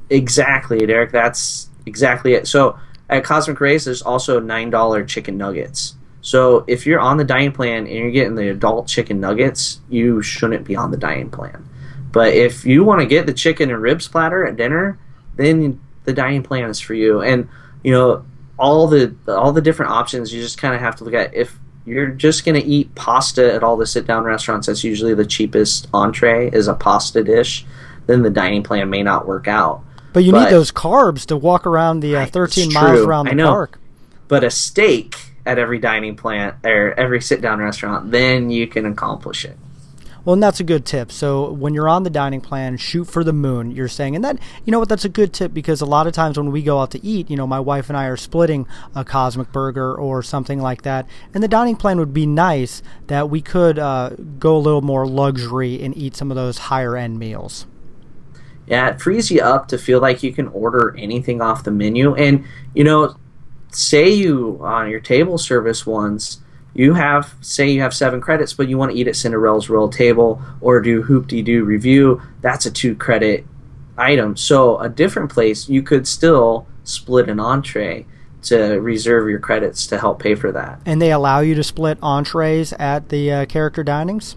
Exactly, 0.10 0.80
Derek. 0.86 1.12
That's 1.12 1.70
exactly 1.86 2.34
it. 2.34 2.48
So 2.48 2.78
at 3.08 3.24
Cosmic 3.24 3.60
Rays, 3.60 3.86
there's 3.86 4.02
also 4.02 4.40
nine 4.40 4.72
dollar 4.72 5.06
chicken 5.06 5.38
nuggets. 5.38 5.96
So 6.22 6.66
if 6.68 6.88
you're 6.88 7.00
on 7.00 7.18
the 7.18 7.24
dining 7.24 7.52
plan 7.52 7.86
and 7.86 7.96
you're 7.96 8.10
getting 8.10 8.34
the 8.34 8.50
adult 8.50 8.88
chicken 8.88 9.20
nuggets, 9.20 9.80
you 9.90 10.24
shouldn't 10.24 10.66
be 10.66 10.76
on 10.76 10.90
the 10.90 10.98
dining 10.98 11.30
plan. 11.30 11.70
But 12.16 12.34
if 12.34 12.66
you 12.66 12.86
want 12.86 13.02
to 13.02 13.06
get 13.06 13.26
the 13.26 13.34
chicken 13.34 13.70
and 13.70 13.82
ribs 13.82 14.08
platter 14.08 14.48
at 14.48 14.56
dinner, 14.56 14.98
then 15.36 15.82
the 16.06 16.14
dining 16.14 16.44
plan 16.44 16.70
is 16.70 16.80
for 16.80 16.94
you. 16.94 17.22
And 17.22 17.50
you 17.84 17.92
know 17.92 18.26
all 18.58 18.88
the 18.88 19.14
all 19.28 19.52
the 19.52 19.62
different 19.62 19.92
options 19.92 20.34
you 20.34 20.42
just 20.42 20.58
kind 20.58 20.74
of 20.74 20.80
have 20.80 20.96
to 20.96 21.04
look 21.04 21.14
at 21.14 21.34
if 21.36 21.60
you're 21.86 22.08
just 22.08 22.46
going 22.46 22.60
to 22.60 22.66
eat 22.66 22.96
pasta 22.96 23.54
at 23.54 23.64
all 23.64 23.78
the 23.78 23.86
sit 23.86 24.08
down 24.08 24.24
restaurants 24.24 24.68
that's 24.68 24.84
usually 24.84 25.14
the 25.14 25.26
cheapest 25.26 25.88
entree 25.94 26.50
is 26.52 26.68
a 26.68 26.74
pasta 26.74 27.22
dish 27.24 27.66
then 28.08 28.24
the 28.24 28.30
dining 28.30 28.64
plan 28.64 28.90
may 28.90 29.04
not 29.04 29.28
work 29.28 29.48
out 29.48 29.84
But 30.14 30.24
you 30.24 30.32
need 30.32 30.50
those 30.50 30.72
carbs 30.72 31.26
to 31.28 31.38
walk 31.38 31.68
around 31.68 32.00
the 32.00 32.16
uh, 32.16 32.26
13 32.26 32.74
miles 32.74 33.02
around 33.02 33.28
I 33.28 33.32
the 33.32 33.36
know. 33.36 33.50
park. 33.52 33.78
But 34.30 34.44
a 34.44 34.50
steak 34.50 35.16
at 35.46 35.60
every 35.60 35.78
dining 35.78 36.16
plant 36.16 36.56
or 36.64 36.94
every 36.94 37.22
sit 37.22 37.42
down 37.42 37.60
restaurant, 37.60 38.10
then 38.10 38.50
you 38.50 38.66
can 38.68 38.86
accomplish 38.86 39.46
it. 39.46 39.58
Well, 40.26 40.34
and 40.34 40.44
that's 40.44 40.60
a 40.60 40.64
good 40.64 40.86
tip. 40.86 41.12
So 41.12 41.52
when 41.52 41.76
you're 41.76 41.88
on 41.88 42.02
the 42.02 42.10
dining 42.10 42.42
plan, 42.42 42.78
shoot 42.78 43.06
for 43.06 43.24
the 43.24 43.32
moon. 43.32 43.70
You're 43.72 43.88
saying, 43.88 44.16
and 44.16 44.26
that 44.26 44.40
you 44.66 44.72
know 44.72 44.80
what, 44.80 44.90
that's 44.90 45.06
a 45.06 45.10
good 45.10 45.32
tip 45.32 45.54
because 45.54 45.82
a 45.82 45.86
lot 45.86 46.08
of 46.08 46.14
times 46.14 46.38
when 46.38 46.52
we 46.52 46.64
go 46.64 46.80
out 46.80 46.92
to 46.92 47.06
eat, 47.06 47.30
you 47.30 47.38
know, 47.38 47.46
my 47.46 47.60
wife 47.60 47.90
and 47.90 47.98
I 47.98 48.06
are 48.06 48.18
splitting 48.18 48.68
a 48.96 49.06
cosmic 49.06 49.52
burger 49.52 49.96
or 49.96 50.24
something 50.24 50.60
like 50.60 50.82
that, 50.82 51.08
and 51.34 51.44
the 51.44 51.48
dining 51.48 51.76
plan 51.76 52.00
would 52.00 52.14
be 52.14 52.26
nice 52.26 52.82
that 53.08 53.30
we 53.30 53.40
could 53.40 53.78
uh, 53.78 54.10
go 54.40 54.58
a 54.58 54.60
little 54.60 54.82
more 54.82 55.06
luxury 55.06 55.82
and 55.82 55.96
eat 55.96 56.16
some 56.16 56.32
of 56.32 56.36
those 56.36 56.58
higher 56.58 56.98
end 56.98 57.20
meals. 57.20 57.68
Yeah, 58.68 58.90
it 58.90 59.00
frees 59.00 59.30
you 59.30 59.42
up 59.42 59.68
to 59.68 59.78
feel 59.78 60.02
like 60.02 60.24
you 60.24 60.34
can 60.34 60.48
order 60.48 60.96
anything 60.98 61.40
off 61.40 61.64
the 61.64 61.72
menu. 61.72 62.16
And, 62.16 62.46
you 62.74 62.84
know, 62.84 63.16
say 63.72 64.10
you 64.10 64.60
on 64.64 64.90
your 64.90 65.00
table 65.00 65.38
service 65.38 65.86
ones, 65.86 66.42
you 66.76 66.94
have, 66.94 67.34
say 67.42 67.70
you 67.70 67.82
have 67.82 67.94
seven 67.94 68.20
credits, 68.22 68.54
but 68.54 68.68
you 68.68 68.78
want 68.78 68.92
to 68.92 68.98
eat 68.98 69.08
at 69.08 69.16
Cinderella's 69.16 69.70
Royal 69.70 69.90
Table 69.90 70.42
or 70.62 70.82
do 70.82 71.02
Hoop-Dee-Doo 71.04 71.64
Revue, 71.64 72.22
that's 72.42 72.66
a 72.66 72.72
two 72.72 72.96
credit 72.96 73.46
item. 73.98 74.36
So 74.36 74.78
a 74.80 74.90
different 74.90 75.32
place, 75.32 75.70
you 75.70 75.82
could 75.82 76.06
still 76.06 76.68
split 76.84 77.30
an 77.30 77.40
entree 77.40 78.06
to 78.44 78.80
reserve 78.80 79.30
your 79.30 79.40
credits 79.40 79.88
to 79.88 79.98
help 79.98 80.20
pay 80.20 80.36
for 80.36 80.52
that. 80.52 80.80
And 80.86 81.02
they 81.02 81.12
allow 81.12 81.40
you 81.40 81.56
to 81.56 81.64
split 81.64 81.98
entrees 82.04 82.74
at 82.74 83.10
the 83.10 83.32
uh, 83.32 83.46
character 83.46 83.84
dinings? 83.84 84.36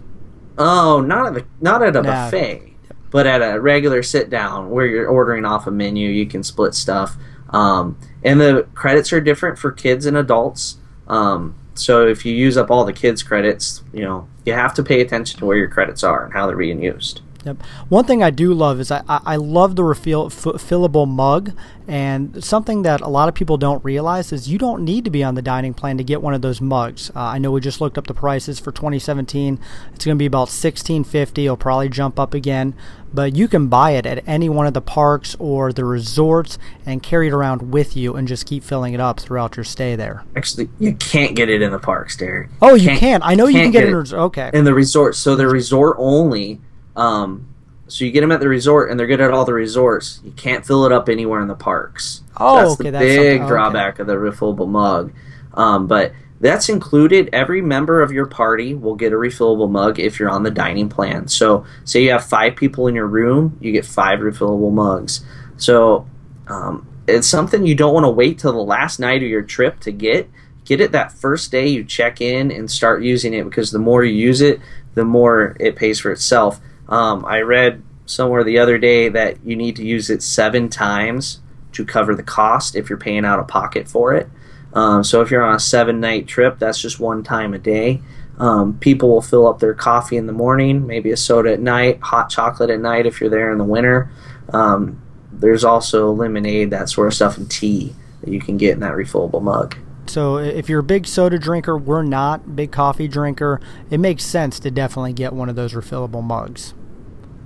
Oh, 0.57 1.01
not 1.01 1.27
at 1.27 1.33
the, 1.33 1.45
not 1.61 1.83
at 1.83 1.95
a 1.95 2.01
Nah. 2.01 2.25
buffet, 2.25 2.73
but 3.11 3.27
at 3.27 3.41
a 3.41 3.59
regular 3.59 4.01
sit 4.01 4.29
down 4.29 4.69
where 4.69 4.85
you're 4.85 5.07
ordering 5.07 5.45
off 5.45 5.67
a 5.67 5.71
menu, 5.71 6.09
you 6.09 6.25
can 6.25 6.43
split 6.43 6.73
stuff. 6.73 7.17
Um, 7.49 7.97
and 8.23 8.39
the 8.39 8.67
credits 8.75 9.11
are 9.11 9.21
different 9.21 9.59
for 9.59 9.71
kids 9.71 10.05
and 10.05 10.15
adults. 10.17 10.77
Um, 11.07 11.55
so 11.79 12.07
if 12.07 12.25
you 12.25 12.33
use 12.33 12.57
up 12.57 12.69
all 12.69 12.85
the 12.85 12.93
kids' 12.93 13.23
credits, 13.23 13.83
you 13.93 14.01
know 14.01 14.27
you 14.45 14.53
have 14.53 14.73
to 14.75 14.83
pay 14.83 15.01
attention 15.01 15.39
to 15.39 15.45
where 15.45 15.57
your 15.57 15.69
credits 15.69 16.03
are 16.03 16.25
and 16.25 16.33
how 16.33 16.47
they're 16.47 16.57
being 16.57 16.81
used. 16.81 17.21
Yep. 17.45 17.63
One 17.87 18.03
thing 18.03 18.21
I 18.21 18.31
do 18.31 18.53
love 18.53 18.79
is 18.81 18.91
I, 18.91 19.01
I 19.07 19.19
I 19.25 19.35
love 19.37 19.75
the 19.77 19.83
refill, 19.85 20.25
f- 20.25 20.33
fillable 20.61 21.07
mug, 21.07 21.53
and 21.87 22.43
something 22.43 22.81
that 22.81 22.99
a 22.99 23.07
lot 23.07 23.29
of 23.29 23.35
people 23.35 23.55
don't 23.57 23.83
realize 23.83 24.33
is 24.33 24.49
you 24.49 24.57
don't 24.57 24.83
need 24.83 25.05
to 25.05 25.09
be 25.09 25.23
on 25.23 25.35
the 25.35 25.41
dining 25.41 25.73
plan 25.73 25.97
to 25.97 26.03
get 26.03 26.21
one 26.21 26.33
of 26.33 26.41
those 26.41 26.59
mugs. 26.59 27.09
Uh, 27.15 27.19
I 27.19 27.37
know 27.37 27.51
we 27.51 27.61
just 27.61 27.79
looked 27.79 27.97
up 27.97 28.07
the 28.07 28.13
prices 28.13 28.59
for 28.59 28.71
2017. 28.73 29.57
It's 29.95 30.03
going 30.05 30.17
to 30.17 30.19
be 30.19 30.25
about 30.25 30.49
1650. 30.51 31.45
It'll 31.45 31.55
probably 31.55 31.87
jump 31.87 32.19
up 32.19 32.33
again, 32.33 32.73
but 33.13 33.35
you 33.37 33.47
can 33.47 33.67
buy 33.67 33.91
it 33.91 34.05
at 34.05 34.21
any 34.27 34.49
one 34.49 34.67
of 34.67 34.73
the 34.73 34.81
parks 34.81 35.35
or 35.39 35.71
the 35.71 35.85
resorts 35.85 36.57
and 36.85 37.01
carry 37.01 37.27
it 37.27 37.33
around 37.33 37.71
with 37.71 37.95
you 37.95 38.15
and 38.15 38.27
just 38.27 38.45
keep 38.47 38.63
filling 38.65 38.93
it 38.93 38.99
up 38.99 39.17
throughout 39.19 39.55
your 39.55 39.63
stay 39.63 39.95
there. 39.95 40.25
Actually, 40.35 40.69
you 40.77 40.93
can't 40.95 41.35
get 41.35 41.49
it 41.49 41.61
in 41.61 41.71
the 41.71 41.79
parks, 41.79 42.17
Derek. 42.17 42.49
Oh, 42.61 42.75
you 42.75 42.89
Can't- 42.89 42.99
can. 42.99 43.21
I 43.23 43.35
know 43.35 43.47
you 43.47 43.53
can 43.53 43.71
can't 43.71 43.73
get 43.73 43.83
it. 43.85 44.11
In, 44.13 44.19
okay. 44.19 44.51
in 44.53 44.65
the 44.65 44.73
resort. 44.73 45.15
So 45.15 45.35
they're 45.37 45.49
resort 45.49 45.95
only. 45.99 46.59
Um, 46.99 47.47
so 47.87 48.05
you 48.05 48.11
get 48.11 48.21
them 48.21 48.31
at 48.31 48.39
the 48.39 48.49
resort, 48.49 48.91
and 48.91 48.99
they're 48.99 49.07
good 49.07 49.21
at 49.21 49.31
all 49.31 49.45
the 49.45 49.53
resorts. 49.53 50.19
You 50.23 50.31
can't 50.31 50.65
fill 50.65 50.85
it 50.85 50.91
up 50.91 51.09
anywhere 51.09 51.41
in 51.41 51.47
the 51.47 51.55
parks. 51.55 52.21
Oh, 52.37 52.57
that's 52.57 52.71
okay, 52.73 52.83
the 52.83 52.91
that's 52.91 53.05
big 53.05 53.41
okay. 53.41 53.47
drawback 53.47 53.99
of 53.99 54.07
the 54.07 54.13
refillable 54.13 54.67
mug. 54.67 55.11
Um, 55.55 55.87
but 55.87 56.13
that's 56.39 56.69
included. 56.69 57.29
Every 57.33 57.61
member 57.61 58.01
of 58.01 58.11
your 58.11 58.27
party 58.27 58.75
will 58.75 58.95
get 58.95 59.11
a 59.11 59.15
refillable 59.15 59.71
mug 59.71 59.99
if 59.99 60.19
you're 60.19 60.29
on 60.29 60.43
the 60.43 60.51
dining 60.51 60.87
plan. 60.87 61.27
So, 61.27 61.65
say 61.83 62.03
you 62.03 62.11
have 62.11 62.25
five 62.25 62.55
people 62.55 62.87
in 62.87 62.95
your 62.95 63.07
room, 63.07 63.57
you 63.59 63.71
get 63.71 63.85
five 63.85 64.19
refillable 64.19 64.71
mugs. 64.71 65.25
So, 65.57 66.07
um, 66.47 66.87
it's 67.07 67.27
something 67.27 67.65
you 67.65 67.75
don't 67.75 67.93
want 67.93 68.03
to 68.03 68.11
wait 68.11 68.37
till 68.37 68.51
the 68.53 68.59
last 68.59 68.99
night 68.99 69.23
of 69.23 69.29
your 69.29 69.41
trip 69.41 69.79
to 69.81 69.91
get. 69.91 70.29
Get 70.63 70.79
it 70.79 70.91
that 70.91 71.11
first 71.11 71.51
day 71.51 71.67
you 71.67 71.83
check 71.83 72.21
in 72.21 72.51
and 72.51 72.69
start 72.69 73.01
using 73.01 73.33
it 73.33 73.45
because 73.45 73.71
the 73.71 73.79
more 73.79 74.03
you 74.03 74.13
use 74.13 74.41
it, 74.41 74.59
the 74.93 75.05
more 75.05 75.55
it 75.59 75.75
pays 75.75 75.99
for 75.99 76.11
itself. 76.11 76.59
Um, 76.89 77.23
I 77.25 77.41
read 77.41 77.83
somewhere 78.05 78.43
the 78.43 78.59
other 78.59 78.77
day 78.77 79.09
that 79.09 79.37
you 79.45 79.55
need 79.55 79.75
to 79.77 79.85
use 79.85 80.09
it 80.09 80.21
seven 80.21 80.67
times 80.67 81.39
to 81.71 81.85
cover 81.85 82.15
the 82.15 82.23
cost 82.23 82.75
if 82.75 82.89
you're 82.89 82.97
paying 82.97 83.23
out 83.23 83.39
of 83.39 83.47
pocket 83.47 83.87
for 83.87 84.13
it. 84.13 84.27
Um, 84.73 85.03
so 85.03 85.21
if 85.21 85.31
you're 85.31 85.43
on 85.43 85.55
a 85.55 85.59
seven 85.59 85.99
night 85.99 86.27
trip, 86.27 86.59
that's 86.59 86.81
just 86.81 86.99
one 86.99 87.23
time 87.23 87.53
a 87.53 87.59
day. 87.59 88.01
Um, 88.39 88.77
people 88.79 89.09
will 89.09 89.21
fill 89.21 89.47
up 89.47 89.59
their 89.59 89.73
coffee 89.73 90.17
in 90.17 90.25
the 90.25 90.33
morning, 90.33 90.87
maybe 90.87 91.11
a 91.11 91.17
soda 91.17 91.53
at 91.53 91.59
night, 91.59 91.99
hot 92.01 92.29
chocolate 92.29 92.69
at 92.69 92.79
night 92.79 93.05
if 93.05 93.19
you're 93.19 93.29
there 93.29 93.51
in 93.51 93.57
the 93.57 93.63
winter. 93.63 94.11
Um, 94.53 95.01
there's 95.31 95.63
also 95.63 96.11
lemonade, 96.11 96.71
that 96.71 96.89
sort 96.89 97.07
of 97.07 97.13
stuff, 97.13 97.37
and 97.37 97.49
tea 97.49 97.93
that 98.21 98.31
you 98.31 98.39
can 98.39 98.57
get 98.57 98.73
in 98.73 98.79
that 98.79 98.93
refillable 98.93 99.41
mug. 99.41 99.77
So 100.07 100.37
if 100.37 100.69
you're 100.69 100.79
a 100.79 100.83
big 100.83 101.05
soda 101.05 101.37
drinker, 101.37 101.77
we're 101.77 102.03
not 102.03 102.55
big 102.55 102.71
coffee 102.71 103.07
drinker. 103.07 103.61
It 103.91 103.99
makes 103.99 104.23
sense 104.23 104.59
to 104.61 104.71
definitely 104.71 105.13
get 105.13 105.33
one 105.33 105.49
of 105.49 105.55
those 105.55 105.73
refillable 105.73 106.23
mugs. 106.23 106.73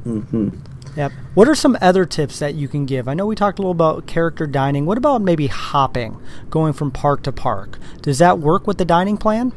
Hmm 0.04 0.50
Yep. 0.96 1.12
What 1.34 1.48
are 1.48 1.56
some 1.56 1.78
other 1.82 2.06
tips 2.06 2.40
that 2.40 2.54
you 2.54 2.68
can 2.68 2.86
give? 2.86 3.08
I 3.08 3.16
know 3.16 3.26
we 3.26 3.36
talked 3.36 3.58
a 3.58 3.62
little 3.62 3.72
about 3.72 4.06
character 4.06 4.46
dining. 4.46 4.86
What 4.86 4.98
about 4.98 5.22
maybe 5.22 5.48
hopping, 5.48 6.22
going 6.52 6.74
from 6.74 6.92
park 6.92 7.24
to 7.24 7.32
park? 7.32 7.80
Does 8.02 8.20
that 8.20 8.38
work 8.38 8.68
with 8.68 8.78
the 8.78 8.86
dining 8.86 9.18
plan? 9.18 9.54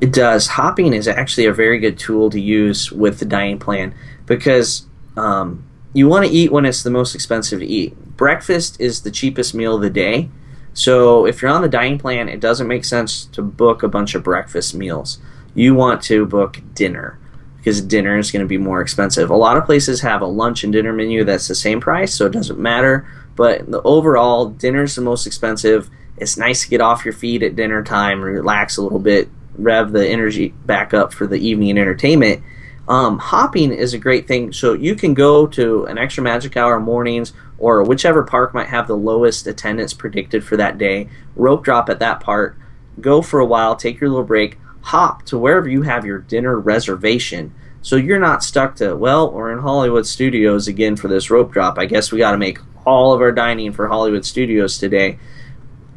It 0.00 0.12
does. 0.12 0.48
Hopping 0.48 0.92
is 0.92 1.08
actually 1.08 1.46
a 1.46 1.52
very 1.52 1.78
good 1.78 1.98
tool 1.98 2.28
to 2.30 2.40
use 2.40 2.92
with 2.92 3.18
the 3.18 3.24
dining 3.24 3.58
plan 3.58 3.94
because 4.26 4.86
um, 5.16 5.64
you 5.94 6.08
want 6.08 6.26
to 6.26 6.30
eat 6.30 6.52
when 6.52 6.66
it's 6.66 6.82
the 6.82 6.90
most 6.90 7.14
expensive 7.14 7.60
to 7.60 7.66
eat. 7.66 7.96
Breakfast 8.16 8.78
is 8.78 9.02
the 9.02 9.10
cheapest 9.10 9.54
meal 9.54 9.76
of 9.76 9.80
the 9.80 9.90
day. 9.90 10.28
So 10.74 11.24
if 11.24 11.40
you're 11.40 11.50
on 11.50 11.62
the 11.62 11.68
dining 11.68 11.98
plan, 11.98 12.28
it 12.28 12.40
doesn't 12.40 12.68
make 12.68 12.84
sense 12.84 13.24
to 13.26 13.40
book 13.40 13.82
a 13.82 13.88
bunch 13.88 14.14
of 14.14 14.22
breakfast 14.22 14.74
meals. 14.74 15.18
You 15.54 15.74
want 15.74 16.02
to 16.02 16.26
book 16.26 16.60
dinner 16.74 17.18
because 17.64 17.80
dinner 17.80 18.18
is 18.18 18.30
going 18.30 18.44
to 18.44 18.46
be 18.46 18.58
more 18.58 18.82
expensive. 18.82 19.30
A 19.30 19.36
lot 19.36 19.56
of 19.56 19.64
places 19.64 20.02
have 20.02 20.20
a 20.20 20.26
lunch 20.26 20.64
and 20.64 20.72
dinner 20.72 20.92
menu 20.92 21.24
that's 21.24 21.48
the 21.48 21.54
same 21.54 21.80
price, 21.80 22.14
so 22.14 22.26
it 22.26 22.32
doesn't 22.32 22.58
matter. 22.58 23.08
But 23.36 23.70
the 23.70 23.80
overall, 23.80 24.50
dinner's 24.50 24.94
the 24.94 25.00
most 25.00 25.26
expensive. 25.26 25.88
It's 26.18 26.36
nice 26.36 26.62
to 26.64 26.68
get 26.68 26.82
off 26.82 27.06
your 27.06 27.14
feet 27.14 27.42
at 27.42 27.56
dinner 27.56 27.82
time, 27.82 28.20
relax 28.20 28.76
a 28.76 28.82
little 28.82 28.98
bit, 28.98 29.30
rev 29.56 29.92
the 29.92 30.06
energy 30.06 30.48
back 30.66 30.92
up 30.92 31.14
for 31.14 31.26
the 31.26 31.38
evening 31.38 31.78
entertainment. 31.78 32.42
Um, 32.86 33.18
hopping 33.18 33.72
is 33.72 33.94
a 33.94 33.98
great 33.98 34.28
thing. 34.28 34.52
So 34.52 34.74
you 34.74 34.94
can 34.94 35.14
go 35.14 35.46
to 35.46 35.86
an 35.86 35.96
extra 35.96 36.22
magic 36.22 36.58
hour 36.58 36.78
mornings 36.78 37.32
or 37.56 37.82
whichever 37.82 38.22
park 38.24 38.52
might 38.52 38.68
have 38.68 38.86
the 38.86 38.96
lowest 38.96 39.46
attendance 39.46 39.94
predicted 39.94 40.44
for 40.44 40.58
that 40.58 40.76
day. 40.76 41.08
Rope 41.34 41.64
drop 41.64 41.88
at 41.88 42.00
that 42.00 42.20
park. 42.20 42.58
Go 43.00 43.22
for 43.22 43.40
a 43.40 43.46
while, 43.46 43.74
take 43.74 44.00
your 44.00 44.10
little 44.10 44.22
break, 44.22 44.58
hop 44.84 45.24
to 45.24 45.38
wherever 45.38 45.68
you 45.68 45.82
have 45.82 46.06
your 46.06 46.18
dinner 46.18 46.58
reservation. 46.58 47.54
So 47.82 47.96
you're 47.96 48.18
not 48.18 48.42
stuck 48.42 48.76
to, 48.76 48.96
well, 48.96 49.30
we're 49.30 49.52
in 49.52 49.58
Hollywood 49.58 50.06
Studios 50.06 50.68
again 50.68 50.96
for 50.96 51.08
this 51.08 51.30
rope 51.30 51.52
drop. 51.52 51.78
I 51.78 51.86
guess 51.86 52.10
we 52.10 52.18
got 52.18 52.32
to 52.32 52.38
make 52.38 52.58
all 52.86 53.12
of 53.12 53.20
our 53.20 53.32
dining 53.32 53.72
for 53.72 53.88
Hollywood 53.88 54.24
Studios 54.24 54.78
today 54.78 55.18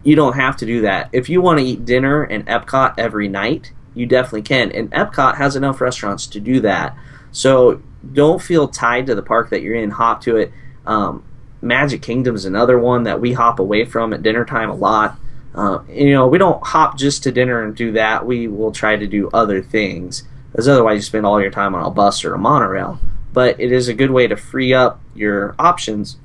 you 0.08 0.16
don't 0.16 0.36
have 0.36 0.56
to 0.56 0.66
do 0.66 0.82
that. 0.82 1.10
If 1.12 1.28
you 1.28 1.42
want 1.42 1.60
to 1.60 1.66
eat 1.66 1.84
dinner 1.84 2.24
in 2.24 2.44
Epcot 2.44 2.94
every 2.98 3.28
night, 3.28 3.74
you 3.94 4.06
definitely 4.06 4.44
can. 4.44 4.72
And 4.72 4.90
Epcot 4.92 5.36
has 5.36 5.58
enough 5.58 5.82
restaurants 5.82 6.28
to 6.28 6.40
do 6.40 6.62
that. 6.62 6.96
So 7.34 7.82
don't 8.14 8.42
feel 8.42 8.70
tied 8.70 9.08
to 9.08 9.16
the 9.16 9.22
park 9.22 9.50
that 9.50 9.62
you're 9.62 9.76
in. 9.76 9.92
Hop 9.92 10.22
to 10.22 10.38
it. 10.38 10.54
Um, 10.86 11.26
Magic 11.62 12.02
Kingdom 12.02 12.36
is 12.36 12.46
another 12.46 12.80
one 12.80 13.04
that 13.04 13.20
we 13.20 13.34
hop 13.34 13.60
away 13.60 13.84
from 13.84 14.14
at 14.14 14.24
dinner 14.24 14.46
time 14.46 14.70
a 14.70 14.76
lot. 14.76 15.20
Uh, 15.58 15.84
you 15.90 16.12
know, 16.14 16.28
we 16.28 16.38
don't 16.38 16.66
hop 16.66 16.98
just 16.98 17.24
to 17.24 17.32
dinner 17.32 17.64
and 17.64 17.76
do 17.76 17.92
that. 17.94 18.26
We 18.26 18.48
will 18.48 18.72
try 18.72 18.96
to 18.96 19.08
do 19.08 19.30
other 19.34 19.62
things, 19.62 20.24
because 20.52 20.68
otherwise 20.68 20.98
you 20.98 21.02
spend 21.02 21.26
all 21.26 21.42
your 21.42 21.52
time 21.52 21.76
on 21.76 21.86
a 21.86 21.90
bus 21.90 22.24
or 22.24 22.34
a 22.34 22.38
monorail. 22.38 23.00
But 23.34 23.60
it 23.60 23.72
is 23.72 23.88
a 23.88 23.94
good 23.94 24.12
way 24.12 24.28
to 24.28 24.38
free 24.38 24.74
up 24.74 25.02
your 25.16 25.56
options, 25.58 26.18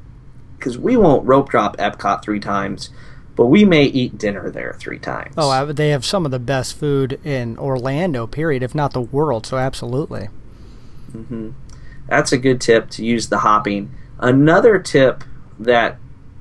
because 0.58 0.78
we 0.78 0.96
won't 0.96 1.26
rope 1.26 1.48
drop 1.48 1.76
Epcot 1.78 2.22
three 2.22 2.40
times 2.40 2.90
but 3.34 3.46
we 3.46 3.64
may 3.64 3.84
eat 3.84 4.18
dinner 4.18 4.50
there 4.50 4.76
three 4.78 4.98
times. 4.98 5.34
Oh, 5.36 5.48
I, 5.48 5.64
they 5.64 5.88
have 5.90 6.04
some 6.04 6.24
of 6.24 6.30
the 6.30 6.38
best 6.38 6.76
food 6.76 7.18
in 7.24 7.58
Orlando, 7.58 8.26
period, 8.26 8.62
if 8.62 8.74
not 8.74 8.92
the 8.92 9.00
world. 9.00 9.46
So 9.46 9.56
absolutely. 9.56 10.28
Mm-hmm. 11.12 11.50
that's 12.08 12.32
a 12.32 12.38
good 12.38 12.58
tip 12.58 12.88
to 12.90 13.04
use 13.04 13.28
the 13.28 13.38
hopping. 13.38 13.90
Another 14.18 14.78
tip 14.78 15.24
that 15.58 15.98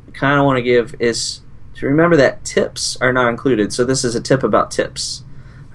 I 0.07 0.11
kind 0.11 0.39
of 0.39 0.45
want 0.45 0.57
to 0.57 0.61
give 0.61 0.95
is 0.97 1.41
to 1.81 1.87
remember 1.87 2.15
that 2.15 2.45
tips 2.45 2.95
are 3.01 3.11
not 3.11 3.27
included. 3.27 3.73
So 3.73 3.83
this 3.83 4.03
is 4.03 4.13
a 4.15 4.21
tip 4.21 4.43
about 4.43 4.69
tips. 4.71 5.23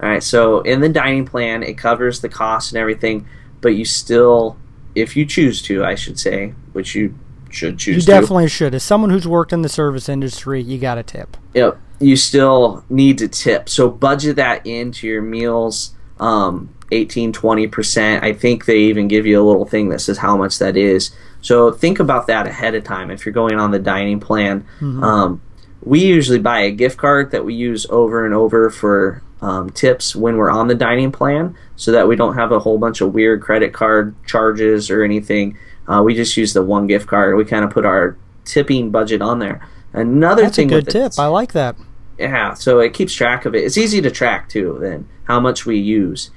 All 0.01 0.07
right, 0.09 0.23
so 0.23 0.61
in 0.61 0.79
the 0.79 0.87
dining 0.89 1.25
plan, 1.25 1.63
it 1.63 1.77
covers 1.77 2.21
the 2.21 2.29
cost 2.29 2.71
and 2.71 2.79
everything, 2.79 3.27
but 3.61 3.69
you 3.69 3.83
still, 3.83 4.55
if 4.95 5.15
you 5.17 5.25
choose 5.25 5.61
to, 5.63 5.83
I 5.83 5.95
should 5.95 6.17
say, 6.17 6.53
which 6.71 6.95
you 6.95 7.17
should 7.49 7.77
choose 7.77 7.95
You 7.95 8.01
to. 8.01 8.07
definitely 8.07 8.47
should. 8.47 8.73
As 8.73 8.83
someone 8.83 9.09
who's 9.09 9.27
worked 9.27 9.51
in 9.51 9.63
the 9.63 9.69
service 9.69 10.07
industry, 10.07 10.61
you 10.61 10.77
got 10.77 10.97
a 10.97 11.03
tip. 11.03 11.35
Yep. 11.55 11.77
You 11.99 12.15
still 12.15 12.85
need 12.89 13.17
to 13.17 13.27
tip. 13.27 13.67
So 13.69 13.89
budget 13.89 14.35
that 14.37 14.65
into 14.65 15.07
your 15.07 15.21
meals. 15.21 15.93
Um, 16.19 16.73
18, 16.91 17.33
20%. 17.33 18.23
I 18.23 18.31
think 18.33 18.63
they 18.65 18.77
even 18.79 19.07
give 19.09 19.25
you 19.25 19.41
a 19.41 19.45
little 19.45 19.65
thing 19.65 19.89
that 19.89 19.99
says 19.99 20.19
how 20.19 20.37
much 20.37 20.57
that 20.59 20.77
is. 20.77 21.11
So 21.41 21.71
think 21.71 21.99
about 21.99 22.27
that 22.27 22.47
ahead 22.47 22.75
of 22.75 22.83
time 22.85 23.11
if 23.11 23.25
you're 23.25 23.33
going 23.33 23.59
on 23.59 23.71
the 23.71 23.79
dining 23.79 24.19
plan. 24.21 24.65
Um, 24.79 25.41
we 25.81 25.99
usually 26.03 26.39
buy 26.39 26.61
a 26.61 26.71
gift 26.71 26.97
card 26.97 27.31
that 27.31 27.45
we 27.45 27.53
use 27.53 27.85
over 27.89 28.25
and 28.25 28.33
over 28.33 28.69
for 28.69 29.21
um, 29.41 29.69
tips 29.69 30.15
when 30.15 30.37
we're 30.37 30.49
on 30.49 30.67
the 30.67 30.75
dining 30.75 31.11
plan 31.11 31.55
so 31.75 31.91
that 31.91 32.07
we 32.07 32.15
don't 32.15 32.35
have 32.35 32.51
a 32.51 32.59
whole 32.59 32.77
bunch 32.77 33.01
of 33.01 33.13
weird 33.13 33.41
credit 33.41 33.73
card 33.73 34.15
charges 34.25 34.89
or 34.89 35.03
anything. 35.03 35.57
Uh, 35.87 36.01
we 36.03 36.13
just 36.15 36.35
use 36.35 36.53
the 36.53 36.63
one 36.63 36.87
gift 36.87 37.07
card. 37.07 37.35
We 37.37 37.45
kind 37.45 37.63
of 37.63 37.69
put 37.71 37.85
our 37.85 38.17
tipping 38.45 38.89
budget 38.91 39.21
on 39.21 39.39
there. 39.39 39.65
Another 39.93 40.41
That's 40.43 40.57
a 40.57 40.61
thing 40.61 40.67
good 40.69 40.85
with 40.87 40.95
it- 40.95 40.99
tip. 41.11 41.19
I 41.19 41.27
like 41.27 41.53
that. 41.53 41.75
yeah, 42.17 42.53
so 42.55 42.79
it 42.79 42.93
keeps 42.93 43.13
track 43.13 43.45
of 43.45 43.53
it. 43.55 43.63
It's 43.63 43.77
easy 43.77 44.01
to 44.01 44.11
track 44.11 44.49
too, 44.49 44.77
then 44.81 45.07
how 45.25 45.39
much 45.39 45.65
we 45.65 45.77
use. 45.77 46.31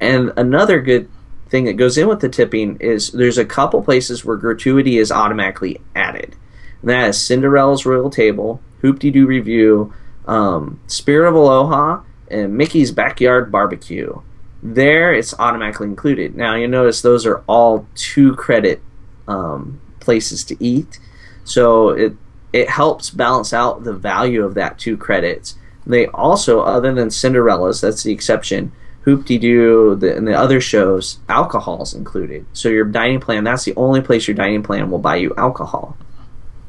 And 0.00 0.32
another 0.36 0.80
good 0.80 1.08
thing 1.48 1.64
that 1.64 1.74
goes 1.74 1.96
in 1.98 2.08
with 2.08 2.20
the 2.20 2.28
tipping 2.28 2.76
is 2.80 3.10
there's 3.12 3.38
a 3.38 3.44
couple 3.44 3.82
places 3.82 4.24
where 4.24 4.36
gratuity 4.36 4.98
is 4.98 5.10
automatically 5.12 5.80
added. 5.94 6.34
And 6.80 6.90
that 6.90 7.08
is 7.10 7.20
Cinderella's 7.20 7.86
Royal 7.86 8.10
Table, 8.10 8.60
Hoop 8.82 8.98
Doo 8.98 9.26
Revue, 9.26 9.92
um, 10.26 10.80
Spirit 10.86 11.28
of 11.28 11.34
Aloha, 11.34 12.02
and 12.30 12.56
Mickey's 12.56 12.92
Backyard 12.92 13.50
Barbecue. 13.50 14.20
There, 14.62 15.12
it's 15.12 15.34
automatically 15.38 15.88
included. 15.88 16.36
Now, 16.36 16.54
you 16.54 16.68
notice 16.68 17.00
those 17.00 17.26
are 17.26 17.42
all 17.48 17.86
two 17.94 18.36
credit 18.36 18.80
um, 19.26 19.80
places 20.00 20.44
to 20.44 20.56
eat, 20.62 20.98
so 21.44 21.90
it 21.90 22.14
it 22.52 22.68
helps 22.68 23.08
balance 23.10 23.52
out 23.52 23.82
the 23.84 23.94
value 23.94 24.44
of 24.44 24.54
that 24.54 24.78
two 24.78 24.96
credits. 24.96 25.56
They 25.86 26.06
also, 26.08 26.60
other 26.60 26.92
than 26.92 27.10
Cinderella's, 27.10 27.80
that's 27.80 28.02
the 28.02 28.12
exception. 28.12 28.72
Hoop 29.02 29.24
de 29.24 29.38
Doo 29.38 29.98
and 30.00 30.28
the 30.28 30.34
other 30.34 30.60
shows, 30.60 31.18
alcohol's 31.28 31.94
included. 31.94 32.46
So 32.52 32.68
your 32.68 32.84
dining 32.84 33.20
plan, 33.20 33.42
that's 33.42 33.64
the 33.64 33.74
only 33.74 34.00
place 34.00 34.28
your 34.28 34.36
dining 34.36 34.62
plan 34.62 34.90
will 34.90 34.98
buy 34.98 35.16
you 35.16 35.34
alcohol. 35.36 35.96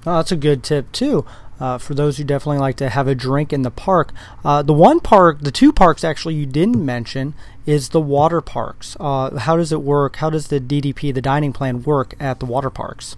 Oh, 0.06 0.16
that's 0.16 0.32
a 0.32 0.38
good 0.38 0.64
tip 0.64 0.92
too. 0.92 1.26
Uh, 1.60 1.78
for 1.78 1.94
those 1.94 2.18
who 2.18 2.24
definitely 2.24 2.60
like 2.60 2.76
to 2.78 2.90
have 2.90 3.08
a 3.08 3.16
drink 3.16 3.54
in 3.54 3.62
the 3.62 3.72
park, 3.72 4.12
uh, 4.44 4.62
the 4.62 4.74
one 4.74 5.00
park, 5.00 5.42
the 5.42 5.52
two 5.52 5.72
parks 5.72 6.04
actually 6.04 6.36
you 6.36 6.46
didn't 6.46 6.84
mention 6.84 7.34
is 7.66 7.90
the 7.90 8.02
water 8.02 8.42
parks. 8.42 8.98
Uh, 9.00 9.38
how 9.40 9.56
does 9.56 9.72
it 9.72 9.82
work? 9.82 10.18
How 10.18 10.30
does 10.30 10.48
the 10.48 10.60
DDP, 10.60 11.14
the 11.14 11.22
dining 11.22 11.54
plan, 11.54 11.84
work 11.84 12.16
at 12.20 12.40
the 12.40 12.46
water 12.46 12.70
parks? 12.70 13.16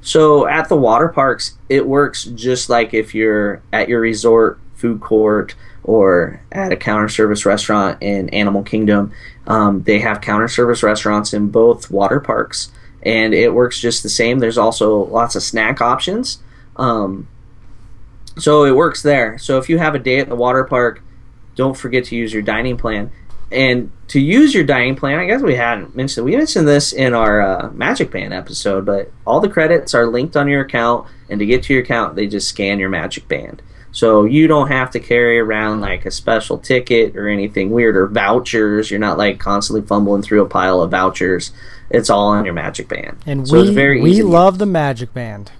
So 0.00 0.46
at 0.46 0.68
the 0.68 0.76
water 0.76 1.08
parks, 1.08 1.58
it 1.68 1.86
works 1.86 2.24
just 2.24 2.70
like 2.70 2.94
if 2.94 3.14
you're 3.14 3.60
at 3.72 3.88
your 3.88 4.00
resort 4.00 4.60
food 4.76 5.00
court 5.00 5.54
or 5.82 6.40
at 6.52 6.72
a 6.72 6.76
counter 6.76 7.08
service 7.08 7.46
restaurant 7.46 8.02
in 8.02 8.28
Animal 8.30 8.62
Kingdom. 8.62 9.12
Um, 9.46 9.82
they 9.82 10.00
have 10.00 10.20
counter 10.20 10.48
service 10.48 10.82
restaurants 10.82 11.32
in 11.32 11.48
both 11.48 11.90
water 11.90 12.20
parks, 12.20 12.70
and 13.02 13.32
it 13.32 13.54
works 13.54 13.80
just 13.80 14.02
the 14.02 14.08
same. 14.08 14.40
There's 14.40 14.58
also 14.58 15.04
lots 15.04 15.36
of 15.36 15.42
snack 15.42 15.80
options. 15.80 16.38
Um, 16.76 17.28
so 18.38 18.64
it 18.64 18.74
works 18.74 19.02
there. 19.02 19.38
So 19.38 19.58
if 19.58 19.68
you 19.68 19.78
have 19.78 19.94
a 19.94 19.98
day 19.98 20.18
at 20.18 20.28
the 20.28 20.36
water 20.36 20.64
park, 20.64 21.02
don't 21.54 21.76
forget 21.76 22.04
to 22.06 22.16
use 22.16 22.32
your 22.32 22.42
dining 22.42 22.76
plan. 22.76 23.10
And 23.50 23.92
to 24.08 24.20
use 24.20 24.54
your 24.54 24.64
dining 24.64 24.96
plan, 24.96 25.20
I 25.20 25.26
guess 25.26 25.40
we 25.40 25.54
hadn't 25.54 25.94
mentioned. 25.94 26.26
We 26.26 26.36
mentioned 26.36 26.66
this 26.66 26.92
in 26.92 27.14
our 27.14 27.40
uh, 27.40 27.70
Magic 27.70 28.10
Band 28.10 28.34
episode, 28.34 28.84
but 28.84 29.12
all 29.24 29.40
the 29.40 29.48
credits 29.48 29.94
are 29.94 30.06
linked 30.06 30.36
on 30.36 30.48
your 30.48 30.62
account, 30.62 31.06
and 31.28 31.38
to 31.38 31.46
get 31.46 31.62
to 31.64 31.72
your 31.72 31.82
account, 31.82 32.16
they 32.16 32.26
just 32.26 32.48
scan 32.48 32.80
your 32.80 32.88
Magic 32.88 33.28
Band. 33.28 33.62
So 33.92 34.24
you 34.24 34.46
don't 34.46 34.68
have 34.68 34.90
to 34.90 35.00
carry 35.00 35.38
around 35.38 35.80
like 35.80 36.04
a 36.04 36.10
special 36.10 36.58
ticket 36.58 37.16
or 37.16 37.28
anything 37.28 37.70
weird 37.70 37.96
or 37.96 38.06
vouchers. 38.08 38.90
You're 38.90 39.00
not 39.00 39.16
like 39.16 39.38
constantly 39.38 39.86
fumbling 39.86 40.22
through 40.22 40.42
a 40.42 40.48
pile 40.48 40.82
of 40.82 40.90
vouchers. 40.90 41.52
It's 41.88 42.10
all 42.10 42.28
on 42.28 42.44
your 42.44 42.52
Magic 42.52 42.88
Band. 42.88 43.16
And 43.24 43.48
so 43.48 43.54
we 43.54 43.60
it's 43.62 43.70
very 43.70 44.02
we 44.02 44.22
love 44.22 44.58
the 44.58 44.66
Magic 44.66 45.14
Band. 45.14 45.52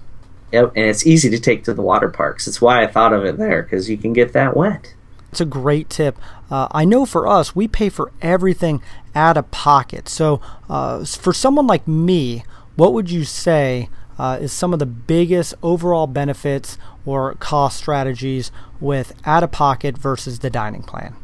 Yep, 0.51 0.73
and 0.75 0.85
it's 0.85 1.05
easy 1.05 1.29
to 1.29 1.39
take 1.39 1.63
to 1.65 1.73
the 1.73 1.81
water 1.81 2.09
parks. 2.09 2.45
That's 2.45 2.61
why 2.61 2.81
I 2.81 2.87
thought 2.87 3.13
of 3.13 3.25
it 3.25 3.37
there 3.37 3.63
because 3.63 3.89
you 3.89 3.97
can 3.97 4.13
get 4.13 4.33
that 4.33 4.55
wet. 4.55 4.93
It's 5.31 5.41
a 5.41 5.45
great 5.45 5.89
tip. 5.89 6.17
Uh, 6.49 6.67
I 6.71 6.85
know 6.85 7.05
for 7.05 7.27
us, 7.27 7.55
we 7.55 7.67
pay 7.67 7.89
for 7.89 8.11
everything 8.21 8.81
out 9.13 9.35
of 9.35 9.51
pocket. 9.51 10.07
So, 10.07 10.39
uh, 10.69 11.03
for 11.03 11.33
someone 11.33 11.67
like 11.67 11.87
me, 11.87 12.43
what 12.75 12.93
would 12.93 13.11
you 13.11 13.25
say 13.25 13.89
uh, 14.17 14.37
is 14.41 14.53
some 14.53 14.73
of 14.73 14.79
the 14.79 14.85
biggest 14.85 15.53
overall 15.61 16.07
benefits 16.07 16.77
or 17.05 17.35
cost 17.35 17.77
strategies 17.77 18.51
with 18.79 19.13
out 19.25 19.43
of 19.43 19.51
pocket 19.51 19.97
versus 19.97 20.39
the 20.39 20.49
dining 20.49 20.83
plan? 20.83 21.15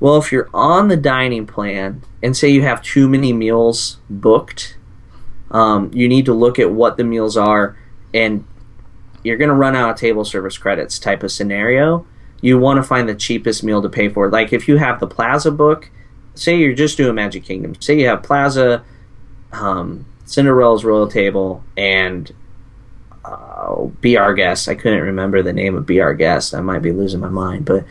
Well, 0.00 0.16
if 0.16 0.32
you're 0.32 0.48
on 0.54 0.88
the 0.88 0.96
dining 0.96 1.46
plan 1.46 2.02
and 2.22 2.34
say 2.34 2.48
you 2.48 2.62
have 2.62 2.82
too 2.82 3.06
many 3.06 3.34
meals 3.34 3.98
booked, 4.08 4.78
um, 5.50 5.90
you 5.92 6.08
need 6.08 6.24
to 6.24 6.32
look 6.32 6.58
at 6.58 6.72
what 6.72 6.96
the 6.96 7.04
meals 7.04 7.36
are, 7.36 7.76
and 8.12 8.44
you're 9.22 9.36
going 9.36 9.48
to 9.48 9.54
run 9.54 9.76
out 9.76 9.90
of 9.90 9.96
table 9.96 10.24
service 10.24 10.56
credits 10.56 10.98
type 10.98 11.22
of 11.22 11.30
scenario. 11.30 12.06
You 12.40 12.58
want 12.58 12.78
to 12.78 12.82
find 12.82 13.08
the 13.08 13.14
cheapest 13.14 13.62
meal 13.62 13.82
to 13.82 13.88
pay 13.88 14.08
for. 14.08 14.30
Like 14.30 14.52
if 14.52 14.66
you 14.66 14.78
have 14.78 14.98
the 14.98 15.06
Plaza 15.06 15.50
book, 15.50 15.90
say 16.34 16.56
you're 16.56 16.72
just 16.72 16.96
doing 16.96 17.14
Magic 17.14 17.44
Kingdom, 17.44 17.74
say 17.80 18.00
you 18.00 18.06
have 18.06 18.22
Plaza, 18.22 18.82
um, 19.52 20.06
Cinderella's 20.24 20.84
Royal 20.84 21.08
Table, 21.08 21.62
and 21.76 22.32
uh, 23.24 23.84
Be 24.00 24.16
Our 24.16 24.32
Guest. 24.32 24.68
I 24.68 24.74
couldn't 24.74 25.02
remember 25.02 25.42
the 25.42 25.52
name 25.52 25.76
of 25.76 25.84
Be 25.84 26.00
Our 26.00 26.14
Guest. 26.14 26.54
I 26.54 26.60
might 26.60 26.80
be 26.80 26.92
losing 26.92 27.20
my 27.20 27.28
mind, 27.28 27.66
but 27.66 27.84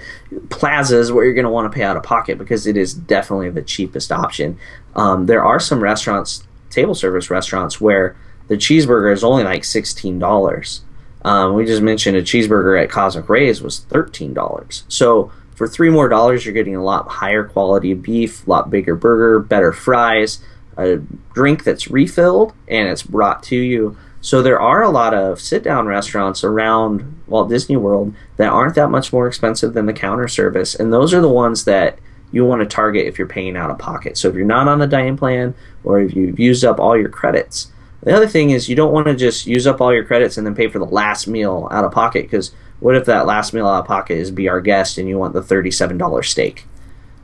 Plaza 0.49 0.97
is 0.97 1.11
where 1.11 1.25
you're 1.25 1.35
going 1.35 1.45
to 1.45 1.51
want 1.51 1.71
to 1.71 1.75
pay 1.75 1.83
out 1.83 1.97
of 1.97 2.03
pocket 2.03 2.39
because 2.39 2.65
it 2.65 2.75
is 2.75 2.93
definitely 2.93 3.51
the 3.51 3.61
cheapest 3.61 4.11
option. 4.11 4.57
Um, 4.95 5.27
there 5.27 5.43
are 5.43 5.59
some 5.59 5.79
restaurants, 5.79 6.43
table 6.71 6.95
service 6.95 7.29
restaurants, 7.29 7.79
where 7.79 8.15
the 8.49 8.55
cheeseburger 8.55 9.13
is 9.13 9.23
only 9.23 9.45
like 9.45 9.63
sixteen 9.63 10.19
dollars. 10.19 10.81
Um, 11.23 11.53
we 11.53 11.65
just 11.65 11.81
mentioned 11.81 12.17
a 12.17 12.21
cheeseburger 12.21 12.81
at 12.81 12.89
Cosmic 12.89 13.29
Rays 13.29 13.61
was 13.61 13.79
thirteen 13.79 14.33
dollars. 14.33 14.83
So 14.89 15.31
for 15.55 15.67
three 15.67 15.89
more 15.89 16.09
dollars, 16.09 16.45
you're 16.45 16.53
getting 16.53 16.75
a 16.75 16.83
lot 16.83 17.07
higher 17.07 17.43
quality 17.43 17.93
beef, 17.93 18.45
a 18.45 18.49
lot 18.49 18.69
bigger 18.69 18.95
burger, 18.95 19.39
better 19.39 19.73
fries, 19.73 20.39
a 20.77 20.97
drink 21.33 21.63
that's 21.63 21.89
refilled 21.89 22.53
and 22.67 22.87
it's 22.87 23.03
brought 23.03 23.43
to 23.43 23.55
you. 23.55 23.97
So 24.21 24.41
there 24.41 24.59
are 24.59 24.83
a 24.83 24.89
lot 24.89 25.13
of 25.13 25.39
sit-down 25.39 25.87
restaurants 25.87 26.43
around 26.43 27.21
Walt 27.27 27.49
Disney 27.49 27.77
World 27.77 28.13
that 28.35 28.49
aren't 28.49 28.75
that 28.75 28.89
much 28.89 29.13
more 29.13 29.27
expensive 29.27 29.73
than 29.73 29.85
the 29.85 29.93
counter 29.93 30.27
service, 30.27 30.75
and 30.75 30.91
those 30.91 31.13
are 31.13 31.21
the 31.21 31.29
ones 31.29 31.63
that 31.65 31.99
you 32.31 32.45
want 32.45 32.61
to 32.61 32.65
target 32.65 33.07
if 33.07 33.17
you're 33.17 33.27
paying 33.27 33.57
out 33.57 33.71
of 33.71 33.79
pocket. 33.79 34.17
So 34.17 34.29
if 34.29 34.35
you're 34.35 34.45
not 34.45 34.67
on 34.67 34.79
the 34.79 34.87
dining 34.87 35.17
plan 35.17 35.55
or 35.83 35.99
if 35.99 36.15
you've 36.15 36.39
used 36.39 36.63
up 36.63 36.79
all 36.79 36.97
your 36.97 37.09
credits. 37.09 37.71
The 38.03 38.15
other 38.15 38.27
thing 38.27 38.51
is 38.51 38.69
you 38.69 38.75
don't 38.75 38.93
want 38.93 39.07
to 39.07 39.15
just 39.15 39.45
use 39.45 39.67
up 39.67 39.81
all 39.81 39.93
your 39.93 40.05
credits 40.05 40.37
and 40.37 40.47
then 40.47 40.55
pay 40.55 40.69
for 40.69 40.79
the 40.79 40.85
last 40.85 41.27
meal 41.27 41.67
out 41.71 41.83
of 41.83 41.91
pocket 41.91 42.23
because 42.23 42.53
what 42.79 42.95
if 42.95 43.05
that 43.05 43.25
last 43.25 43.53
meal 43.53 43.67
out 43.67 43.81
of 43.81 43.87
pocket 43.87 44.17
is 44.17 44.31
be 44.31 44.47
our 44.47 44.61
guest 44.61 44.97
and 44.97 45.09
you 45.09 45.17
want 45.17 45.33
the 45.33 45.41
$37 45.41 46.25
steak? 46.25 46.65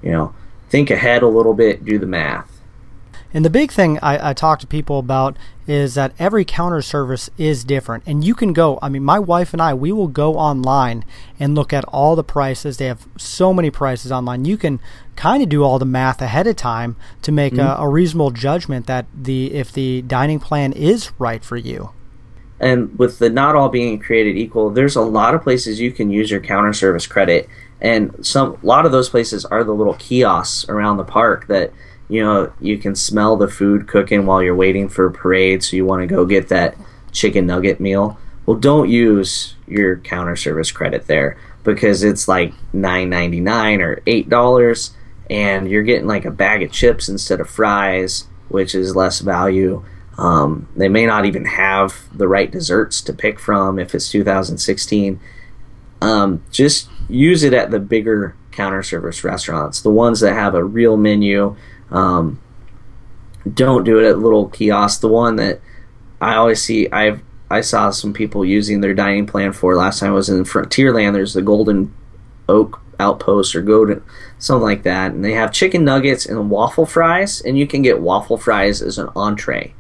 You 0.02 0.12
know, 0.12 0.36
think 0.70 0.92
ahead 0.92 1.24
a 1.24 1.28
little 1.28 1.54
bit, 1.54 1.86
do 1.86 1.98
the 1.98 2.06
math. 2.06 2.55
And 3.36 3.44
the 3.44 3.50
big 3.50 3.70
thing 3.70 4.00
I, 4.02 4.30
I 4.30 4.34
talk 4.34 4.60
to 4.62 4.68
people 4.68 4.98
about 4.98 5.36
is 5.68 5.96
that 5.96 6.14
every 6.18 6.46
counter 6.46 6.82
service 6.82 7.30
is 7.38 7.66
different. 7.66 8.06
And 8.08 8.24
you 8.24 8.34
can 8.34 8.54
go, 8.54 8.80
I 8.82 8.88
mean, 8.88 9.04
my 9.04 9.20
wife 9.20 9.52
and 9.52 9.62
I, 9.62 9.74
we 9.74 9.92
will 9.92 10.08
go 10.08 10.36
online 10.36 11.04
and 11.38 11.54
look 11.54 11.74
at 11.74 11.84
all 11.90 12.16
the 12.16 12.24
prices. 12.24 12.78
They 12.78 12.86
have 12.86 13.06
so 13.18 13.54
many 13.54 13.70
prices 13.70 14.10
online. 14.10 14.46
You 14.46 14.56
can 14.56 14.80
kind 15.18 15.44
of 15.44 15.50
do 15.50 15.64
all 15.64 15.80
the 15.80 15.86
math 15.86 16.22
ahead 16.22 16.48
of 16.48 16.56
time 16.56 16.96
to 17.24 17.32
make 17.34 17.56
mm-hmm. 17.56 17.82
a, 17.82 17.86
a 17.86 17.90
reasonable 17.90 18.32
judgment 18.32 18.88
that 18.88 19.06
the 19.14 19.54
if 19.54 19.70
the 19.70 20.02
dining 20.04 20.40
plan 20.40 20.72
is 20.72 21.12
right 21.20 21.44
for 21.44 21.58
you. 21.58 21.90
and 22.60 22.98
with 22.98 23.20
the 23.20 23.30
not 23.30 23.56
all 23.56 23.70
being 23.70 24.00
created 24.00 24.38
equal, 24.38 24.70
there's 24.70 24.96
a 24.96 25.02
lot 25.02 25.36
of 25.36 25.44
places 25.44 25.80
you 25.80 25.92
can 25.92 26.10
use 26.10 26.32
your 26.32 26.40
counter 26.40 26.74
service 26.74 27.06
credit, 27.06 27.50
and 27.82 28.26
some 28.26 28.58
a 28.64 28.66
lot 28.66 28.86
of 28.86 28.92
those 28.92 29.10
places 29.10 29.44
are 29.46 29.64
the 29.64 29.74
little 29.74 29.96
kiosks 29.96 30.68
around 30.70 30.98
the 30.98 31.04
park 31.04 31.48
that 31.48 31.74
you 32.08 32.24
know 32.24 32.52
you 32.60 32.78
can 32.78 32.96
smell 32.96 33.38
the 33.38 33.48
food 33.48 33.88
cooking 33.88 34.26
while 34.26 34.42
you're 34.42 34.56
waiting 34.56 34.90
for 34.90 35.06
a 35.06 35.12
parade, 35.12 35.64
so 35.64 35.76
you 35.76 35.86
want 35.86 36.02
to 36.02 36.08
go 36.08 36.26
get 36.26 36.50
that 36.50 36.76
chicken 37.12 37.48
nugget 37.48 37.80
meal. 37.80 38.20
Well, 38.46 38.58
don't 38.58 38.90
use 38.90 39.56
your 39.68 39.98
counter 39.98 40.36
service 40.36 40.72
credit 40.72 41.08
there 41.08 41.38
because 41.64 42.04
it's 42.04 42.28
like 42.28 42.54
nine 42.74 43.10
ninety 43.10 43.40
nine 43.40 43.82
or 43.82 44.02
eight 44.06 44.30
dollars, 44.30 44.96
and 45.30 45.70
you're 45.70 45.84
getting 45.84 46.08
like 46.08 46.26
a 46.26 46.32
bag 46.32 46.62
of 46.62 46.72
chips 46.72 47.10
instead 47.10 47.40
of 47.40 47.50
fries, 47.50 48.28
which 48.50 48.76
is 48.76 48.96
less 48.96 49.20
value. 49.20 49.84
Um, 50.18 50.70
they 50.76 50.88
may 50.88 51.06
not 51.06 51.26
even 51.26 51.46
have 51.46 51.96
the 52.18 52.28
right 52.28 52.50
desserts 52.50 53.02
to 53.02 53.14
pick 53.14 53.40
from 53.40 53.80
if 53.80 53.94
it's 53.94 54.10
2016. 54.10 55.20
Um, 56.02 56.44
just 56.52 56.90
use 57.10 57.44
it 57.44 57.54
at 57.54 57.72
the 57.72 57.80
bigger 57.80 58.36
counter 58.52 58.84
service 58.84 59.24
restaurants, 59.24 59.82
the 59.82 59.90
ones 59.90 60.22
that 60.22 60.34
have 60.34 60.56
a 60.56 60.64
real 60.64 60.98
menu. 60.98 61.56
Um, 61.92 62.40
don't 63.54 63.84
do 63.84 64.00
it 64.00 64.10
at 64.10 64.20
little 64.20 64.50
kiosks. 64.50 65.00
The 65.00 65.08
one 65.08 65.36
that 65.36 65.62
I 66.20 66.36
always 66.36 66.62
see, 66.64 66.90
I've 66.92 67.22
I 67.50 67.62
saw 67.62 67.92
some 67.92 68.12
people 68.12 68.44
using 68.44 68.82
their 68.82 68.94
dining 68.96 69.28
plan 69.28 69.54
for 69.54 69.76
last 69.76 70.00
time 70.00 70.12
I 70.12 70.16
was 70.16 70.30
in 70.30 70.44
Frontierland. 70.44 71.14
There's 71.14 71.34
the 71.34 71.44
Golden 71.44 71.94
Oak 72.50 72.82
Outpost 73.00 73.56
or 73.56 73.62
Golden 73.62 74.02
something 74.40 74.64
like 74.64 74.84
that, 74.84 75.12
and 75.12 75.24
they 75.24 75.34
have 75.34 75.52
chicken 75.52 75.84
nuggets 75.84 76.26
and 76.26 76.50
waffle 76.50 76.86
fries, 76.86 77.42
and 77.42 77.58
you 77.58 77.68
can 77.68 77.82
get 77.82 78.02
waffle 78.02 78.38
fries 78.38 78.82
as 78.82 78.98
an 78.98 79.10
entree. 79.16 79.74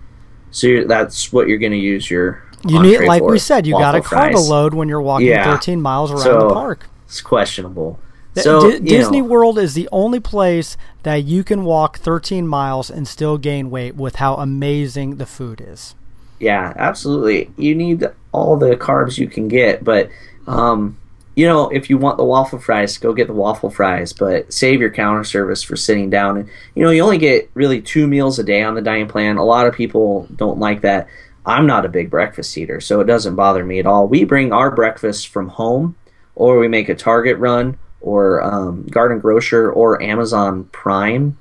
So 0.52 0.68
you're, 0.68 0.86
that's 0.86 1.34
what 1.34 1.48
you're 1.48 1.58
going 1.58 1.72
to 1.72 1.78
use 1.78 2.10
your. 2.10 2.44
You 2.68 2.82
need, 2.82 3.02
like 3.06 3.22
for, 3.22 3.32
we 3.32 3.40
said, 3.40 3.68
you 3.68 3.74
got 3.74 3.92
to 3.92 4.00
waffle 4.00 4.18
carb 4.18 4.50
load 4.50 4.74
when 4.74 4.88
you're 4.88 5.02
walking 5.02 5.28
Yeah. 5.28 5.54
13 5.56 5.82
miles 5.82 6.12
around 6.12 6.22
So, 6.22 6.40
the 6.48 6.54
park. 6.54 6.88
It's 7.06 7.22
questionable. 7.22 8.00
So 8.44 8.68
you 8.68 8.80
Disney 8.80 9.22
know, 9.22 9.28
World 9.28 9.58
is 9.58 9.74
the 9.74 9.88
only 9.92 10.20
place 10.20 10.78
that 11.04 11.24
you 11.24 11.44
can 11.44 11.64
walk 11.64 12.00
13 12.00 12.48
miles 12.48 12.90
and 12.90 13.08
still 13.08 13.38
gain 13.38 13.70
weight 13.70 13.96
with 13.96 14.18
how 14.18 14.36
amazing 14.36 15.18
the 15.18 15.26
food 15.26 15.62
is. 15.66 15.96
Yeah, 16.40 16.74
absolutely. 16.76 17.52
You 17.58 17.76
need 17.76 18.04
all 18.32 18.58
the 18.58 18.76
carbs 18.76 19.18
you 19.18 19.28
can 19.28 19.48
get, 19.48 19.84
but 19.84 20.10
um, 20.48 20.98
you 21.36 21.48
know, 21.48 21.70
if 21.70 21.90
you 21.90 21.98
want 21.98 22.18
the 22.18 22.24
waffle 22.24 22.60
fries, 22.60 22.98
go 22.98 23.14
get 23.14 23.28
the 23.28 23.34
waffle 23.34 23.70
fries, 23.70 24.14
but 24.14 24.52
save 24.52 24.80
your 24.80 24.90
counter 24.90 25.24
service 25.24 25.64
for 25.64 25.76
sitting 25.76 26.10
down. 26.10 26.38
And 26.38 26.50
you 26.76 26.84
know, 26.84 26.92
you 26.92 27.04
only 27.04 27.18
get 27.18 27.50
really 27.54 27.82
two 27.82 28.08
meals 28.08 28.40
a 28.40 28.44
day 28.44 28.64
on 28.64 28.76
the 28.76 28.82
dining 28.82 29.08
plan. 29.08 29.38
A 29.38 29.44
lot 29.44 29.68
of 29.68 29.74
people 29.74 30.28
don't 30.36 30.60
like 30.60 30.82
that. 30.82 31.08
I'm 31.46 31.68
not 31.68 31.86
a 31.86 31.90
big 31.90 32.10
breakfast 32.10 32.58
eater, 32.58 32.82
so 32.82 33.02
it 33.02 33.06
doesn't 33.06 33.36
bother 33.36 33.64
me 33.64 33.80
at 33.80 33.86
all. 33.86 34.08
We 34.08 34.24
bring 34.24 34.52
our 34.52 34.72
breakfast 34.72 35.28
from 35.28 35.50
home, 35.50 35.96
or 36.34 36.58
we 36.58 36.68
make 36.68 36.90
a 36.90 36.96
Target 36.96 37.38
run, 37.38 37.78
or 38.06 38.44
um, 38.44 38.86
Garden 38.86 39.20
Grocer, 39.20 39.72
or 39.72 40.02
Amazon 40.02 40.66
Prime 40.66 41.38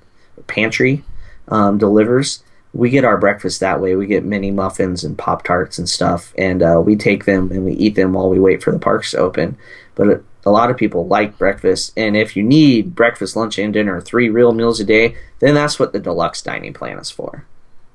pantry 0.46 1.04
um, 1.48 1.76
delivers. 1.76 2.42
We 2.72 2.88
get 2.88 3.04
our 3.04 3.18
breakfast 3.18 3.60
that 3.60 3.82
way. 3.82 3.94
We 3.94 4.06
get 4.06 4.24
mini 4.24 4.50
muffins 4.50 5.04
and 5.04 5.16
pop 5.16 5.44
tarts 5.44 5.78
and 5.78 5.86
stuff, 5.86 6.32
and 6.38 6.62
uh, 6.62 6.82
we 6.84 6.96
take 6.96 7.26
them 7.26 7.52
and 7.52 7.66
we 7.66 7.74
eat 7.74 7.96
them 7.96 8.14
while 8.14 8.30
we 8.30 8.40
wait 8.40 8.62
for 8.62 8.72
the 8.72 8.78
parks 8.78 9.10
to 9.10 9.18
open. 9.18 9.58
But 9.94 10.24
a 10.46 10.50
lot 10.50 10.70
of 10.70 10.78
people 10.78 11.06
like 11.06 11.36
breakfast, 11.36 11.92
and 11.98 12.16
if 12.16 12.34
you 12.34 12.42
need 12.42 12.94
breakfast, 12.94 13.36
lunch, 13.36 13.58
and 13.58 13.72
dinner, 13.72 14.00
three 14.00 14.30
real 14.30 14.52
meals 14.52 14.80
a 14.80 14.84
day, 14.84 15.16
then 15.40 15.54
that's 15.54 15.78
what 15.78 15.92
the 15.92 16.00
deluxe 16.00 16.40
dining 16.40 16.72
plan 16.72 16.98
is 16.98 17.10
for. 17.10 17.44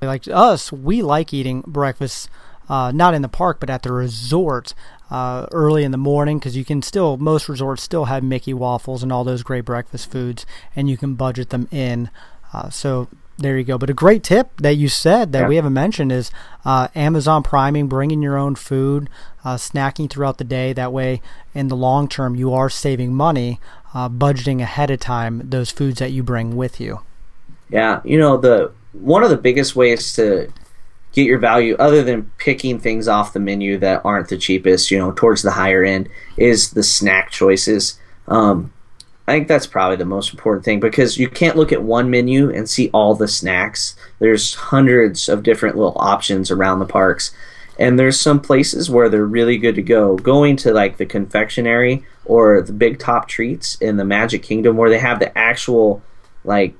Like 0.00 0.28
us, 0.28 0.70
we 0.70 1.02
like 1.02 1.34
eating 1.34 1.62
breakfast, 1.66 2.30
uh, 2.68 2.92
not 2.94 3.14
in 3.14 3.22
the 3.22 3.28
park, 3.28 3.58
but 3.58 3.68
at 3.68 3.82
the 3.82 3.92
resort 3.92 4.74
uh, 5.10 5.46
early 5.52 5.84
in 5.84 5.90
the 5.90 5.98
morning 5.98 6.38
because 6.38 6.56
you 6.56 6.64
can 6.64 6.82
still, 6.82 7.16
most 7.16 7.48
resorts 7.48 7.82
still 7.82 8.06
have 8.06 8.22
Mickey 8.22 8.54
waffles 8.54 9.02
and 9.02 9.12
all 9.12 9.24
those 9.24 9.42
great 9.42 9.64
breakfast 9.64 10.10
foods, 10.10 10.46
and 10.76 10.88
you 10.88 10.96
can 10.96 11.14
budget 11.14 11.50
them 11.50 11.66
in. 11.70 12.10
Uh, 12.52 12.70
so 12.70 13.08
there 13.38 13.56
you 13.56 13.64
go. 13.64 13.78
But 13.78 13.90
a 13.90 13.94
great 13.94 14.22
tip 14.22 14.50
that 14.58 14.76
you 14.76 14.88
said 14.88 15.32
that 15.32 15.42
Yeah. 15.42 15.48
we 15.48 15.56
haven't 15.56 15.72
mentioned 15.72 16.12
is 16.12 16.30
uh, 16.64 16.88
Amazon 16.94 17.42
priming, 17.42 17.88
bringing 17.88 18.22
your 18.22 18.36
own 18.36 18.54
food, 18.54 19.08
uh, 19.44 19.56
snacking 19.56 20.10
throughout 20.10 20.38
the 20.38 20.44
day. 20.44 20.72
That 20.72 20.92
way, 20.92 21.22
in 21.54 21.68
the 21.68 21.76
long 21.76 22.06
term, 22.06 22.36
you 22.36 22.52
are 22.52 22.68
saving 22.68 23.14
money, 23.14 23.58
uh, 23.94 24.08
budgeting 24.08 24.60
ahead 24.60 24.90
of 24.90 25.00
time 25.00 25.42
those 25.44 25.70
foods 25.70 25.98
that 25.98 26.12
you 26.12 26.22
bring 26.22 26.54
with 26.56 26.80
you. 26.80 27.00
Yeah, 27.70 28.00
you 28.04 28.18
know 28.18 28.36
the 28.36 28.72
one 28.92 29.22
of 29.22 29.30
the 29.30 29.36
biggest 29.36 29.74
ways 29.76 30.12
to 30.14 30.52
get 31.12 31.26
your 31.26 31.38
value, 31.38 31.76
other 31.78 32.02
than 32.02 32.30
picking 32.38 32.78
things 32.78 33.08
off 33.08 33.32
the 33.32 33.40
menu 33.40 33.78
that 33.78 34.02
aren't 34.04 34.28
the 34.28 34.38
cheapest, 34.38 34.90
you 34.90 34.98
know, 34.98 35.12
towards 35.12 35.42
the 35.42 35.50
higher 35.50 35.84
end, 35.84 36.08
is 36.36 36.70
the 36.70 36.82
snack 36.82 37.30
choices. 37.30 37.98
Um, 38.28 38.72
I 39.26 39.32
think 39.32 39.48
that's 39.48 39.66
probably 39.66 39.96
the 39.96 40.04
most 40.04 40.32
important 40.32 40.64
thing 40.64 40.80
because 40.80 41.18
you 41.18 41.28
can't 41.28 41.56
look 41.56 41.72
at 41.72 41.82
one 41.82 42.10
menu 42.10 42.50
and 42.50 42.68
see 42.68 42.90
all 42.92 43.14
the 43.14 43.28
snacks. 43.28 43.94
There's 44.18 44.54
hundreds 44.54 45.28
of 45.28 45.42
different 45.42 45.76
little 45.76 45.96
options 45.96 46.50
around 46.50 46.80
the 46.80 46.86
parks. 46.86 47.32
And 47.78 47.98
there's 47.98 48.20
some 48.20 48.40
places 48.40 48.90
where 48.90 49.08
they're 49.08 49.24
really 49.24 49.56
good 49.56 49.76
to 49.76 49.82
go. 49.82 50.16
Going 50.16 50.56
to 50.58 50.74
like 50.74 50.96
the 50.96 51.06
confectionery 51.06 52.04
or 52.24 52.60
the 52.60 52.72
Big 52.72 52.98
Top 52.98 53.26
Treats 53.28 53.76
in 53.76 53.96
the 53.96 54.04
Magic 54.04 54.42
Kingdom 54.42 54.76
where 54.76 54.90
they 54.90 54.98
have 54.98 55.18
the 55.18 55.36
actual 55.38 56.02
like 56.44 56.74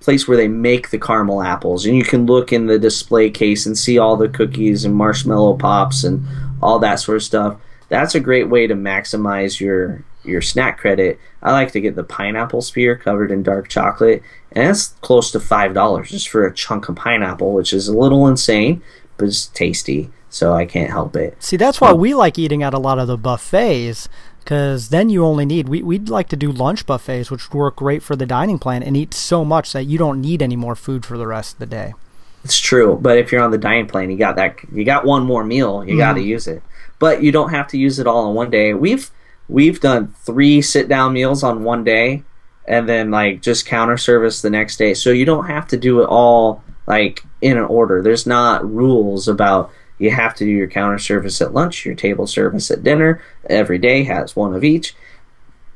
place 0.00 0.26
where 0.26 0.36
they 0.36 0.48
make 0.48 0.90
the 0.90 0.98
caramel 0.98 1.42
apples. 1.42 1.86
And 1.86 1.96
you 1.96 2.04
can 2.04 2.26
look 2.26 2.52
in 2.52 2.66
the 2.66 2.78
display 2.78 3.30
case 3.30 3.66
and 3.66 3.76
see 3.76 3.98
all 3.98 4.16
the 4.16 4.28
cookies 4.28 4.84
and 4.84 4.94
marshmallow 4.94 5.56
pops 5.56 6.04
and 6.04 6.26
all 6.62 6.78
that 6.78 6.96
sort 6.96 7.16
of 7.16 7.22
stuff. 7.22 7.60
That's 7.88 8.14
a 8.14 8.20
great 8.20 8.48
way 8.48 8.66
to 8.66 8.74
maximize 8.74 9.60
your 9.60 10.04
your 10.22 10.42
snack 10.42 10.78
credit. 10.78 11.18
I 11.42 11.52
like 11.52 11.72
to 11.72 11.80
get 11.80 11.96
the 11.96 12.04
pineapple 12.04 12.60
spear 12.60 12.94
covered 12.94 13.30
in 13.30 13.42
dark 13.42 13.68
chocolate 13.68 14.22
and 14.52 14.68
that's 14.68 14.88
close 15.00 15.30
to 15.30 15.40
five 15.40 15.74
dollars 15.74 16.10
just 16.10 16.28
for 16.28 16.46
a 16.46 16.54
chunk 16.54 16.88
of 16.88 16.96
pineapple 16.96 17.52
which 17.52 17.72
is 17.72 17.88
a 17.88 17.96
little 17.96 18.26
insane 18.26 18.82
but 19.16 19.28
it's 19.28 19.46
tasty 19.46 20.10
so 20.28 20.52
i 20.52 20.64
can't 20.64 20.90
help 20.90 21.16
it. 21.16 21.42
See, 21.42 21.56
that's 21.56 21.80
why 21.80 21.90
um, 21.90 21.98
we 21.98 22.14
like 22.14 22.38
eating 22.38 22.62
at 22.62 22.72
a 22.72 22.78
lot 22.78 22.98
of 22.98 23.08
the 23.08 23.18
buffets, 23.18 24.08
because 24.40 24.88
then 24.88 25.08
you 25.08 25.24
only 25.24 25.46
need. 25.46 25.68
We, 25.68 25.82
we'd 25.82 26.08
like 26.08 26.28
to 26.30 26.36
do 26.36 26.50
lunch 26.50 26.86
buffets, 26.86 27.30
which 27.30 27.50
would 27.50 27.58
work 27.58 27.76
great 27.76 28.02
for 28.02 28.16
the 28.16 28.26
dining 28.26 28.58
plan, 28.58 28.82
and 28.82 28.96
eat 28.96 29.14
so 29.14 29.44
much 29.44 29.72
that 29.72 29.84
you 29.84 29.98
don't 29.98 30.20
need 30.20 30.42
any 30.42 30.56
more 30.56 30.74
food 30.74 31.06
for 31.06 31.16
the 31.16 31.26
rest 31.26 31.54
of 31.54 31.58
the 31.60 31.66
day. 31.66 31.94
It's 32.42 32.58
true, 32.58 32.98
but 33.00 33.18
if 33.18 33.30
you're 33.30 33.42
on 33.42 33.50
the 33.50 33.58
dining 33.58 33.86
plan, 33.86 34.10
you 34.10 34.16
got 34.16 34.36
that. 34.36 34.56
You 34.72 34.84
got 34.84 35.04
one 35.04 35.24
more 35.24 35.44
meal. 35.44 35.84
You 35.84 35.96
got 35.96 36.14
to 36.14 36.20
mm-hmm. 36.20 36.28
use 36.28 36.48
it, 36.48 36.62
but 36.98 37.22
you 37.22 37.32
don't 37.32 37.50
have 37.50 37.68
to 37.68 37.78
use 37.78 37.98
it 37.98 38.06
all 38.06 38.28
in 38.28 38.34
one 38.34 38.50
day. 38.50 38.72
We've 38.72 39.10
we've 39.48 39.80
done 39.80 40.14
three 40.24 40.62
sit 40.62 40.88
down 40.88 41.12
meals 41.12 41.42
on 41.42 41.64
one 41.64 41.84
day, 41.84 42.24
and 42.66 42.88
then 42.88 43.10
like 43.10 43.42
just 43.42 43.66
counter 43.66 43.98
service 43.98 44.40
the 44.40 44.50
next 44.50 44.78
day. 44.78 44.94
So 44.94 45.10
you 45.10 45.26
don't 45.26 45.46
have 45.46 45.68
to 45.68 45.76
do 45.76 46.00
it 46.02 46.06
all 46.06 46.62
like 46.86 47.24
in 47.42 47.58
an 47.58 47.64
order. 47.64 48.02
There's 48.02 48.26
not 48.26 48.68
rules 48.68 49.28
about 49.28 49.70
you 50.00 50.10
have 50.10 50.34
to 50.36 50.44
do 50.44 50.50
your 50.50 50.68
counter 50.68 50.98
service 50.98 51.40
at 51.40 51.54
lunch, 51.54 51.86
your 51.86 51.94
table 51.94 52.26
service 52.26 52.70
at 52.70 52.82
dinner. 52.82 53.22
Every 53.48 53.78
day 53.78 54.04
has 54.04 54.34
one 54.34 54.54
of 54.54 54.64
each. 54.64 54.94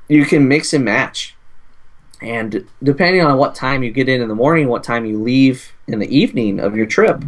You 0.08 0.24
can 0.24 0.48
mix 0.48 0.72
and 0.72 0.84
match 0.84 1.34
and 2.24 2.66
depending 2.82 3.22
on 3.22 3.36
what 3.36 3.54
time 3.54 3.82
you 3.82 3.90
get 3.90 4.08
in 4.08 4.22
in 4.22 4.28
the 4.28 4.34
morning, 4.34 4.68
what 4.68 4.82
time 4.82 5.04
you 5.04 5.20
leave 5.20 5.72
in 5.86 5.98
the 5.98 6.16
evening 6.16 6.58
of 6.58 6.74
your 6.74 6.86
trip, 6.86 7.22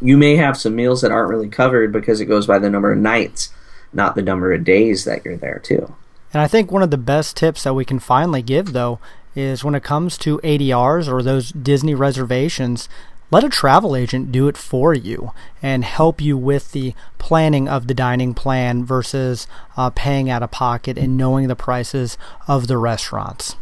you 0.00 0.16
may 0.16 0.36
have 0.36 0.56
some 0.56 0.76
meals 0.76 1.00
that 1.02 1.10
aren't 1.10 1.30
really 1.30 1.48
covered 1.48 1.92
because 1.92 2.20
it 2.20 2.26
goes 2.26 2.46
by 2.46 2.58
the 2.58 2.70
number 2.70 2.92
of 2.92 2.98
nights, 2.98 3.52
not 3.92 4.14
the 4.14 4.22
number 4.22 4.52
of 4.52 4.64
days 4.64 5.04
that 5.04 5.24
you're 5.24 5.36
there 5.36 5.58
too. 5.58 5.94
And 6.32 6.40
I 6.40 6.46
think 6.46 6.70
one 6.70 6.82
of 6.82 6.90
the 6.90 6.98
best 6.98 7.36
tips 7.36 7.64
that 7.64 7.74
we 7.74 7.84
can 7.84 7.98
finally 7.98 8.42
give, 8.42 8.72
though, 8.72 8.98
is 9.34 9.64
when 9.64 9.74
it 9.74 9.82
comes 9.82 10.16
to 10.18 10.38
ADRs 10.38 11.08
or 11.08 11.22
those 11.22 11.50
Disney 11.50 11.94
reservations, 11.94 12.88
let 13.34 13.42
a 13.42 13.48
travel 13.48 13.96
agent 13.96 14.30
do 14.30 14.46
it 14.46 14.56
for 14.56 14.94
you 14.94 15.32
and 15.60 15.84
help 15.84 16.20
you 16.20 16.38
with 16.38 16.70
the 16.70 16.94
planning 17.18 17.68
of 17.68 17.88
the 17.88 17.94
dining 17.94 18.32
plan 18.32 18.84
versus 18.84 19.48
uh, 19.76 19.90
paying 19.90 20.30
out 20.30 20.44
of 20.44 20.52
pocket 20.52 20.96
and 20.96 21.16
knowing 21.16 21.48
the 21.48 21.56
prices 21.56 22.16
of 22.46 22.68
the 22.68 22.78
restaurants. 22.78 23.56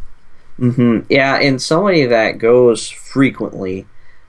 hmm 0.57 0.99
Yeah, 1.09 1.37
and 1.37 1.59
somebody 1.59 2.05
that 2.05 2.37
goes 2.37 2.87
frequently, 2.87 3.87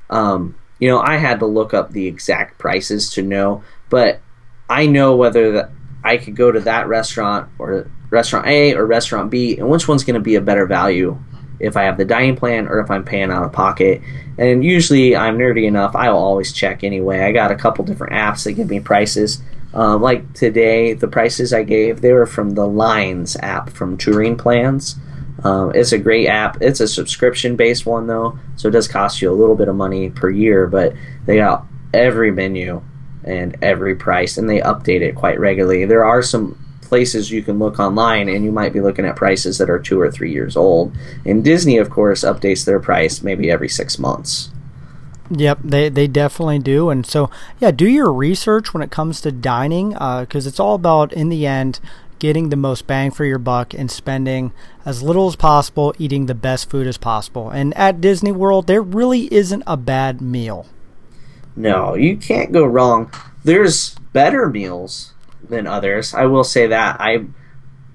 um, 0.09 0.54
you 0.78 0.88
know, 0.88 1.00
I 1.00 1.18
had 1.18 1.40
to 1.40 1.46
look 1.46 1.74
up 1.74 1.90
the 1.90 2.07
exact 2.07 2.57
prices 2.59 3.11
to 3.11 3.22
know, 3.22 3.62
but 3.90 4.20
I 4.70 4.87
know 4.87 5.14
whether 5.14 5.52
that 5.52 5.70
I 6.02 6.16
could 6.16 6.37
go 6.37 6.52
to 6.52 6.61
that 6.61 6.88
restaurant 6.88 7.50
or 7.59 7.90
restaurant 8.09 8.46
A 8.46 8.74
or 8.74 8.87
restaurant 8.87 9.30
B, 9.30 9.59
and 9.59 9.68
which 9.68 9.88
one's 9.88 10.04
going 10.04 10.14
to 10.14 10.20
be 10.20 10.37
a 10.37 10.40
better 10.40 10.64
value 10.64 11.18
if 11.60 11.76
I 11.76 11.84
have 11.84 11.96
the 11.96 12.04
dining 12.04 12.36
plan 12.36 12.66
or 12.68 12.80
if 12.80 12.90
I'm 12.90 13.04
paying 13.04 13.30
out 13.30 13.44
of 13.44 13.52
pocket. 13.52 14.02
And 14.38 14.64
usually 14.64 15.16
I'm 15.16 15.38
nerdy 15.38 15.66
enough, 15.66 15.94
I'll 15.94 16.16
always 16.16 16.52
check 16.52 16.84
anyway. 16.84 17.20
I 17.20 17.32
got 17.32 17.52
a 17.52 17.56
couple 17.56 17.84
different 17.84 18.12
apps 18.12 18.44
that 18.44 18.52
give 18.52 18.68
me 18.68 18.80
prices. 18.80 19.40
Um, 19.72 20.02
like 20.02 20.32
today, 20.34 20.92
the 20.94 21.08
prices 21.08 21.52
I 21.52 21.64
gave, 21.64 22.00
they 22.00 22.12
were 22.12 22.26
from 22.26 22.50
the 22.50 22.66
Lines 22.66 23.36
app 23.40 23.70
from 23.70 23.96
Touring 23.96 24.36
Plans. 24.36 24.96
Um, 25.42 25.72
it's 25.74 25.92
a 25.92 25.98
great 25.98 26.28
app. 26.28 26.62
It's 26.62 26.80
a 26.80 26.88
subscription 26.88 27.56
based 27.56 27.84
one 27.84 28.06
though, 28.06 28.38
so 28.56 28.68
it 28.68 28.70
does 28.70 28.88
cost 28.88 29.20
you 29.20 29.30
a 29.30 29.34
little 29.34 29.56
bit 29.56 29.68
of 29.68 29.76
money 29.76 30.10
per 30.10 30.30
year, 30.30 30.66
but 30.66 30.94
they 31.26 31.36
got 31.36 31.66
every 31.92 32.30
menu 32.30 32.82
and 33.24 33.56
every 33.62 33.94
price, 33.94 34.38
and 34.38 34.48
they 34.48 34.60
update 34.60 35.00
it 35.00 35.14
quite 35.14 35.40
regularly. 35.40 35.84
There 35.84 36.04
are 36.04 36.22
some 36.22 36.58
places 36.85 37.31
you 37.31 37.42
can 37.42 37.59
look 37.59 37.79
online, 37.79 38.29
and 38.29 38.44
you 38.44 38.53
might 38.53 38.73
be 38.73 38.81
looking 38.81 39.05
at 39.05 39.16
prices 39.16 39.59
that 39.59 39.70
are 39.70 39.79
two 39.79 40.01
or 40.01 40.11
three 40.11 40.33
years 40.33 40.57
old. 40.57 40.97
And 41.25 41.44
Disney, 41.44 41.79
of 41.79 41.90
course, 41.90 42.23
updates 42.23 42.64
their 42.64 42.81
price 42.81 43.23
maybe 43.23 43.51
every 43.51 43.68
six 43.68 43.99
months. 43.99 44.51
Yep, 45.31 45.61
they 45.64 45.88
they 45.88 46.07
definitely 46.07 46.59
do, 46.59 46.90
and 46.90 47.07
so 47.07 47.31
yeah, 47.59 47.70
do 47.70 47.88
your 47.88 48.12
research 48.12 48.75
when 48.75 48.83
it 48.83 48.90
comes 48.90 49.23
to 49.23 49.33
dining, 49.33 49.97
uh, 49.97 50.20
because 50.20 50.47
it's 50.47 50.61
all 50.61 50.75
about 50.75 51.12
in 51.14 51.31
the 51.31 51.47
end 51.47 51.81
getting 52.18 52.49
the 52.49 52.57
most 52.57 52.87
bang 52.87 53.11
for 53.11 53.25
your 53.25 53.38
buck 53.38 53.75
and 53.75 53.90
spending 53.90 54.53
as 54.85 55.03
little 55.03 55.27
as 55.27 55.37
possible, 55.37 55.94
eating 55.99 56.27
the 56.27 56.35
best 56.35 56.70
food 56.70 56.87
as 56.87 56.99
possible. 56.99 57.51
And 57.51 57.77
at 57.77 58.01
Disney 58.01 58.33
World, 58.33 58.66
there 58.66 58.83
really 58.83 59.33
isn't 59.33 59.62
a 59.66 59.77
bad 59.77 60.20
meal. 60.20 60.66
No, 61.57 61.94
you 61.94 62.16
can't 62.16 62.53
go 62.53 62.64
wrong. 62.64 63.11
There's 63.42 63.94
better 64.12 64.49
meals 64.49 65.13
than 65.48 65.66
others. 65.66 66.14
I 66.14 66.26
will 66.26 66.44
say 66.44 66.66
that. 66.68 67.00
I, 67.00 67.24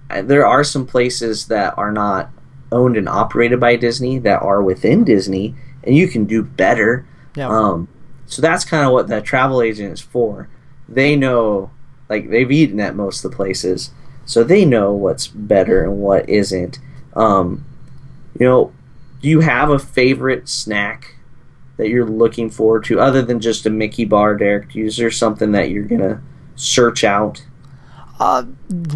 I 0.09 0.21
there 0.21 0.45
are 0.45 0.63
some 0.63 0.85
places 0.85 1.47
that 1.47 1.77
are 1.77 1.91
not 1.91 2.29
owned 2.71 2.97
and 2.97 3.09
operated 3.09 3.59
by 3.59 3.75
Disney 3.75 4.19
that 4.19 4.41
are 4.41 4.61
within 4.61 5.03
Disney, 5.03 5.55
and 5.83 5.95
you 5.95 6.07
can 6.07 6.25
do 6.25 6.43
better. 6.43 7.05
Yeah, 7.35 7.47
Um, 7.49 7.87
so 8.25 8.41
that's 8.41 8.65
kind 8.65 8.85
of 8.85 8.91
what 8.91 9.07
the 9.07 9.21
travel 9.21 9.61
agent 9.61 9.93
is 9.93 10.01
for. 10.01 10.49
They 10.87 11.15
know, 11.15 11.71
like 12.09 12.29
they've 12.29 12.51
eaten 12.51 12.79
at 12.79 12.95
most 12.95 13.23
of 13.23 13.31
the 13.31 13.35
places, 13.35 13.91
so 14.25 14.43
they 14.43 14.65
know 14.65 14.91
what's 14.93 15.27
better 15.27 15.83
and 15.83 15.97
what 15.97 16.29
isn't. 16.29 16.79
Um, 17.15 17.65
you 18.39 18.45
know, 18.45 18.73
do 19.21 19.29
you 19.29 19.39
have 19.41 19.69
a 19.69 19.79
favorite 19.79 20.47
snack 20.47 21.15
that 21.77 21.89
you're 21.89 22.05
looking 22.05 22.49
forward 22.49 22.83
to 22.85 22.99
other 22.99 23.21
than 23.21 23.39
just 23.39 23.65
a 23.65 23.69
Mickey 23.69 24.05
bar, 24.05 24.35
Derek? 24.35 24.75
Is 24.75 24.97
there 24.97 25.11
something 25.11 25.51
that 25.53 25.69
you're 25.69 25.85
gonna 25.85 26.21
search 26.59 27.03
out? 27.03 27.43
Uh, 28.19 28.43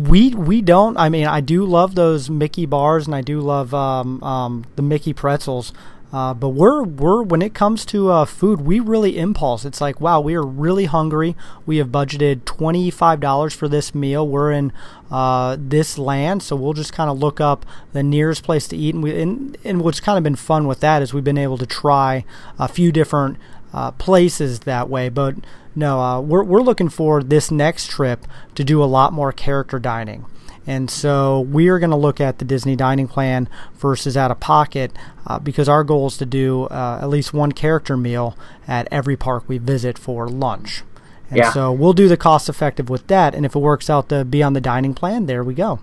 we 0.02 0.36
we 0.36 0.62
don't. 0.62 0.98
I 0.98 1.08
mean, 1.08 1.26
I 1.28 1.40
do 1.40 1.66
love 1.66 1.96
those 1.96 2.30
Mickey 2.30 2.66
bars, 2.66 3.06
and 3.06 3.16
I 3.16 3.22
do 3.22 3.40
love 3.40 3.74
um, 3.74 4.22
um, 4.22 4.66
the 4.76 4.82
Mickey 4.82 5.14
pretzels. 5.14 5.72
Uh, 6.12 6.32
but 6.32 6.50
we're 6.50 6.84
we're 6.84 7.24
when 7.24 7.42
it 7.42 7.56
comes 7.56 7.86
to 7.86 8.12
uh, 8.12 8.26
food, 8.26 8.62
we 8.62 8.80
really 8.80 9.18
impulse. 9.18 9.66
It's 9.66 9.82
like 9.82 10.00
wow, 10.00 10.20
we 10.20 10.36
are 10.36 10.46
really 10.46 10.86
hungry. 10.86 11.36
We 11.66 11.78
have 11.78 11.88
budgeted 11.88 12.46
twenty 12.46 12.92
five 12.92 13.20
dollars 13.20 13.54
for 13.54 13.68
this 13.68 13.96
meal. 13.96 14.28
We're 14.28 14.52
in 14.52 14.74
uh, 15.10 15.58
this 15.60 15.98
land, 15.98 16.44
so 16.44 16.56
we'll 16.56 16.74
just 16.74 16.94
kind 16.94 17.10
of 17.10 17.18
look 17.18 17.42
up 17.42 17.66
the 17.94 18.04
nearest 18.04 18.44
place 18.44 18.68
to 18.68 18.78
eat. 18.78 18.94
And 18.94 19.04
we 19.04 19.20
and, 19.20 19.58
and 19.64 19.82
what's 19.82 20.00
kind 20.02 20.18
of 20.18 20.24
been 20.24 20.36
fun 20.36 20.68
with 20.68 20.82
that 20.82 21.02
is 21.02 21.14
we've 21.16 21.24
been 21.24 21.38
able 21.38 21.58
to 21.58 21.66
try 21.66 22.26
a 22.60 22.68
few 22.68 22.92
different 22.92 23.38
uh, 23.74 23.92
places 23.92 24.60
that 24.62 24.90
way. 24.90 25.10
But 25.10 25.38
no, 25.76 26.00
uh, 26.00 26.22
we're 26.22 26.44
we're 26.44 26.62
looking 26.62 26.90
for 26.90 27.24
this 27.24 27.52
next 27.52 27.90
trip 27.90 28.26
to 28.56 28.64
do 28.64 28.84
a 28.84 28.86
lot 28.86 29.14
more 29.14 29.32
character 29.32 29.80
dining. 29.80 30.26
And 30.66 30.90
so 30.90 31.42
we 31.42 31.68
are 31.68 31.78
going 31.78 31.90
to 31.90 31.98
look 31.98 32.22
at 32.22 32.40
the 32.40 32.46
Disney 32.46 32.78
dining 32.78 33.08
plan 33.10 33.50
versus 33.76 34.16
out 34.16 34.32
of 34.32 34.40
pocket 34.40 34.94
uh, 35.28 35.38
because 35.40 35.68
our 35.68 35.84
goal 35.84 36.08
is 36.08 36.16
to 36.18 36.26
do 36.26 36.66
uh, 36.66 37.00
at 37.02 37.10
least 37.10 37.34
one 37.34 37.52
character 37.52 37.98
meal 37.98 38.38
at 38.66 38.88
every 38.90 39.18
park 39.18 39.44
we 39.48 39.58
visit 39.58 39.98
for 39.98 40.30
lunch. 40.30 40.84
And 41.30 41.38
Yeah. 41.40 41.52
so 41.52 41.72
we'll 41.74 41.92
do 41.92 42.08
the 42.08 42.16
cost 42.16 42.48
effective 42.48 42.90
with 42.90 43.08
that. 43.08 43.36
And 43.36 43.46
if 43.46 43.56
it 43.56 43.60
works 43.60 43.90
out 43.90 44.08
to 44.08 44.24
be 44.24 44.42
on 44.42 44.54
the 44.54 44.62
dining 44.62 44.94
plan, 44.94 45.26
there 45.26 45.44
we 45.44 45.54
go. 45.54 45.80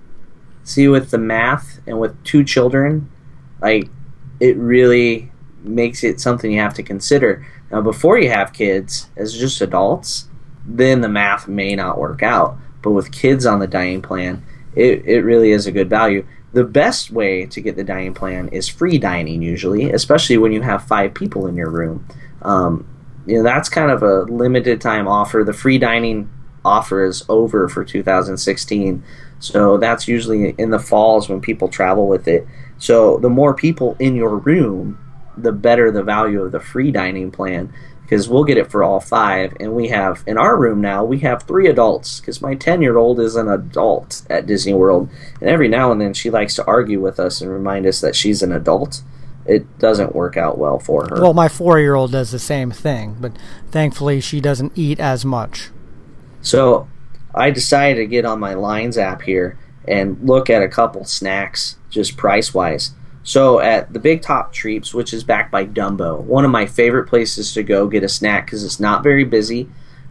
See, 0.65 0.89
with 0.89 1.11
the 1.11 1.19
math 1.19 1.81
and 1.87 2.01
with 2.01 2.23
two 2.25 2.43
children, 2.43 3.11
like 3.61 3.91
it 4.39 4.57
really 4.57 5.30
makes 5.63 6.05
it 6.05 6.21
something 6.21 6.51
you 6.51 6.61
have 6.61 6.75
to 6.75 6.83
consider. 6.83 7.47
Now, 7.71 7.81
before 7.81 8.19
you 8.19 8.31
have 8.31 8.53
kids, 8.53 9.09
as 9.17 9.37
just 9.37 9.61
adults, 9.61 10.29
then 10.65 11.01
the 11.01 11.09
math 11.09 11.49
may 11.49 11.75
not 11.75 11.99
work 11.99 12.23
out. 12.23 12.57
But 12.83 12.93
with 12.93 13.13
kids 13.13 13.47
on 13.47 13.59
the 13.59 13.67
dining 13.67 14.03
plan, 14.03 14.45
it, 14.75 15.05
it 15.05 15.23
really 15.23 15.51
is 15.51 15.67
a 15.67 15.73
good 15.73 15.91
value. 15.91 16.27
The 16.53 16.65
best 16.65 17.11
way 17.11 17.47
to 17.47 17.61
get 17.61 17.77
the 17.77 17.85
dining 17.85 18.15
plan 18.15 18.49
is 18.49 18.69
free 18.69 18.99
dining, 18.99 19.43
usually, 19.43 19.91
especially 19.91 20.37
when 20.39 20.53
you 20.53 20.63
have 20.63 20.83
five 20.83 21.15
people 21.15 21.47
in 21.47 21.55
your 21.55 21.71
room. 21.71 22.07
Um, 22.43 22.87
you 23.27 23.37
know, 23.37 23.43
that's 23.43 23.69
kind 23.69 23.91
of 23.91 24.03
a 24.03 24.23
limited 24.23 24.81
time 24.81 25.07
offer. 25.07 25.45
The 25.45 25.53
free 25.53 25.79
dining 25.79 26.31
offer 26.65 27.05
is 27.05 27.25
over 27.29 27.69
for 27.69 27.85
2016. 27.85 29.05
So 29.39 29.79
that's 29.79 30.09
usually 30.09 30.55
in 30.59 30.71
the 30.71 30.79
falls 30.79 31.29
when 31.29 31.41
people 31.41 31.69
travel 31.69 32.09
with 32.09 32.29
it. 32.29 32.47
So 32.79 33.19
the 33.19 33.31
more 33.31 33.55
people 33.55 33.97
in 33.99 34.17
your 34.17 34.37
room, 34.37 34.99
the 35.43 35.53
better 35.53 35.91
the 35.91 36.03
value 36.03 36.43
of 36.43 36.53
the 36.53 36.61
free 36.61 36.91
dining 36.91 37.31
plan 37.31 37.73
because 38.03 38.29
we'll 38.29 38.43
get 38.43 38.59
it 38.59 38.71
for 38.71 38.83
all 38.83 38.99
five. 38.99 39.57
And 39.61 39.73
we 39.73 39.89
have 39.89 40.25
in 40.27 40.37
our 40.37 40.59
room 40.59 40.81
now 40.81 41.05
we 41.05 41.21
have 41.21 41.45
three 41.45 41.69
adults 41.69 42.21
because 42.21 42.43
my 42.43 42.55
ten 42.55 42.83
year 42.83 42.97
old 42.97 43.21
is 43.21 43.37
an 43.37 43.49
adult 43.49 44.23
at 44.29 44.47
Disney 44.47 44.75
World, 44.75 45.09
and 45.41 45.49
every 45.49 45.69
now 45.69 45.93
and 45.93 46.01
then 46.01 46.13
she 46.13 46.31
likes 46.31 46.55
to 46.57 46.67
argue 46.67 47.01
with 47.01 47.21
us 47.21 47.41
and 47.41 47.51
remind 47.51 47.87
us 47.87 48.01
that 48.01 48.17
she's 48.17 48.43
an 48.43 48.53
adult. 48.53 49.03
It 49.47 49.79
doesn't 49.79 50.15
work 50.15 50.37
out 50.37 50.59
well 50.59 50.79
for 50.79 51.07
her. 51.09 51.23
Well, 51.23 51.35
my 51.35 51.49
four 51.49 51.79
year 51.79 51.95
old 51.95 52.13
does 52.13 52.31
the 52.31 52.39
same 52.39 52.71
thing, 52.71 53.17
but 53.21 53.33
thankfully 53.71 54.21
she 54.21 54.41
doesn't 54.41 54.73
eat 54.75 55.01
as 55.01 55.25
much. 55.25 55.71
So 56.43 56.89
I 57.35 57.51
decided 57.51 57.97
to 57.97 58.07
get 58.07 58.25
on 58.25 58.41
my 58.41 58.55
Lines 58.55 58.99
app 58.99 59.23
here 59.23 59.59
and 59.87 60.19
look 60.23 60.51
at 60.51 60.63
a 60.63 60.69
couple 60.69 61.05
snacks 61.05 61.77
just 61.91 62.17
price 62.17 62.53
wise. 62.53 62.93
So 63.23 63.61
at 63.61 63.93
the 63.93 63.99
Big 63.99 64.23
Top 64.23 64.53
Treats, 64.53 64.95
which 64.95 65.13
is 65.13 65.25
backed 65.25 65.51
by 65.51 65.67
Dumbo, 65.67 66.21
one 66.23 66.45
of 66.45 66.51
my 66.51 66.67
favorite 66.67 67.07
places 67.07 67.53
to 67.55 67.63
go 67.63 67.87
get 67.87 68.03
a 68.03 68.09
snack 68.09 68.47
because 68.47 68.65
it's 68.65 68.81
not 68.81 69.03
very 69.03 69.25
busy. 69.25 69.69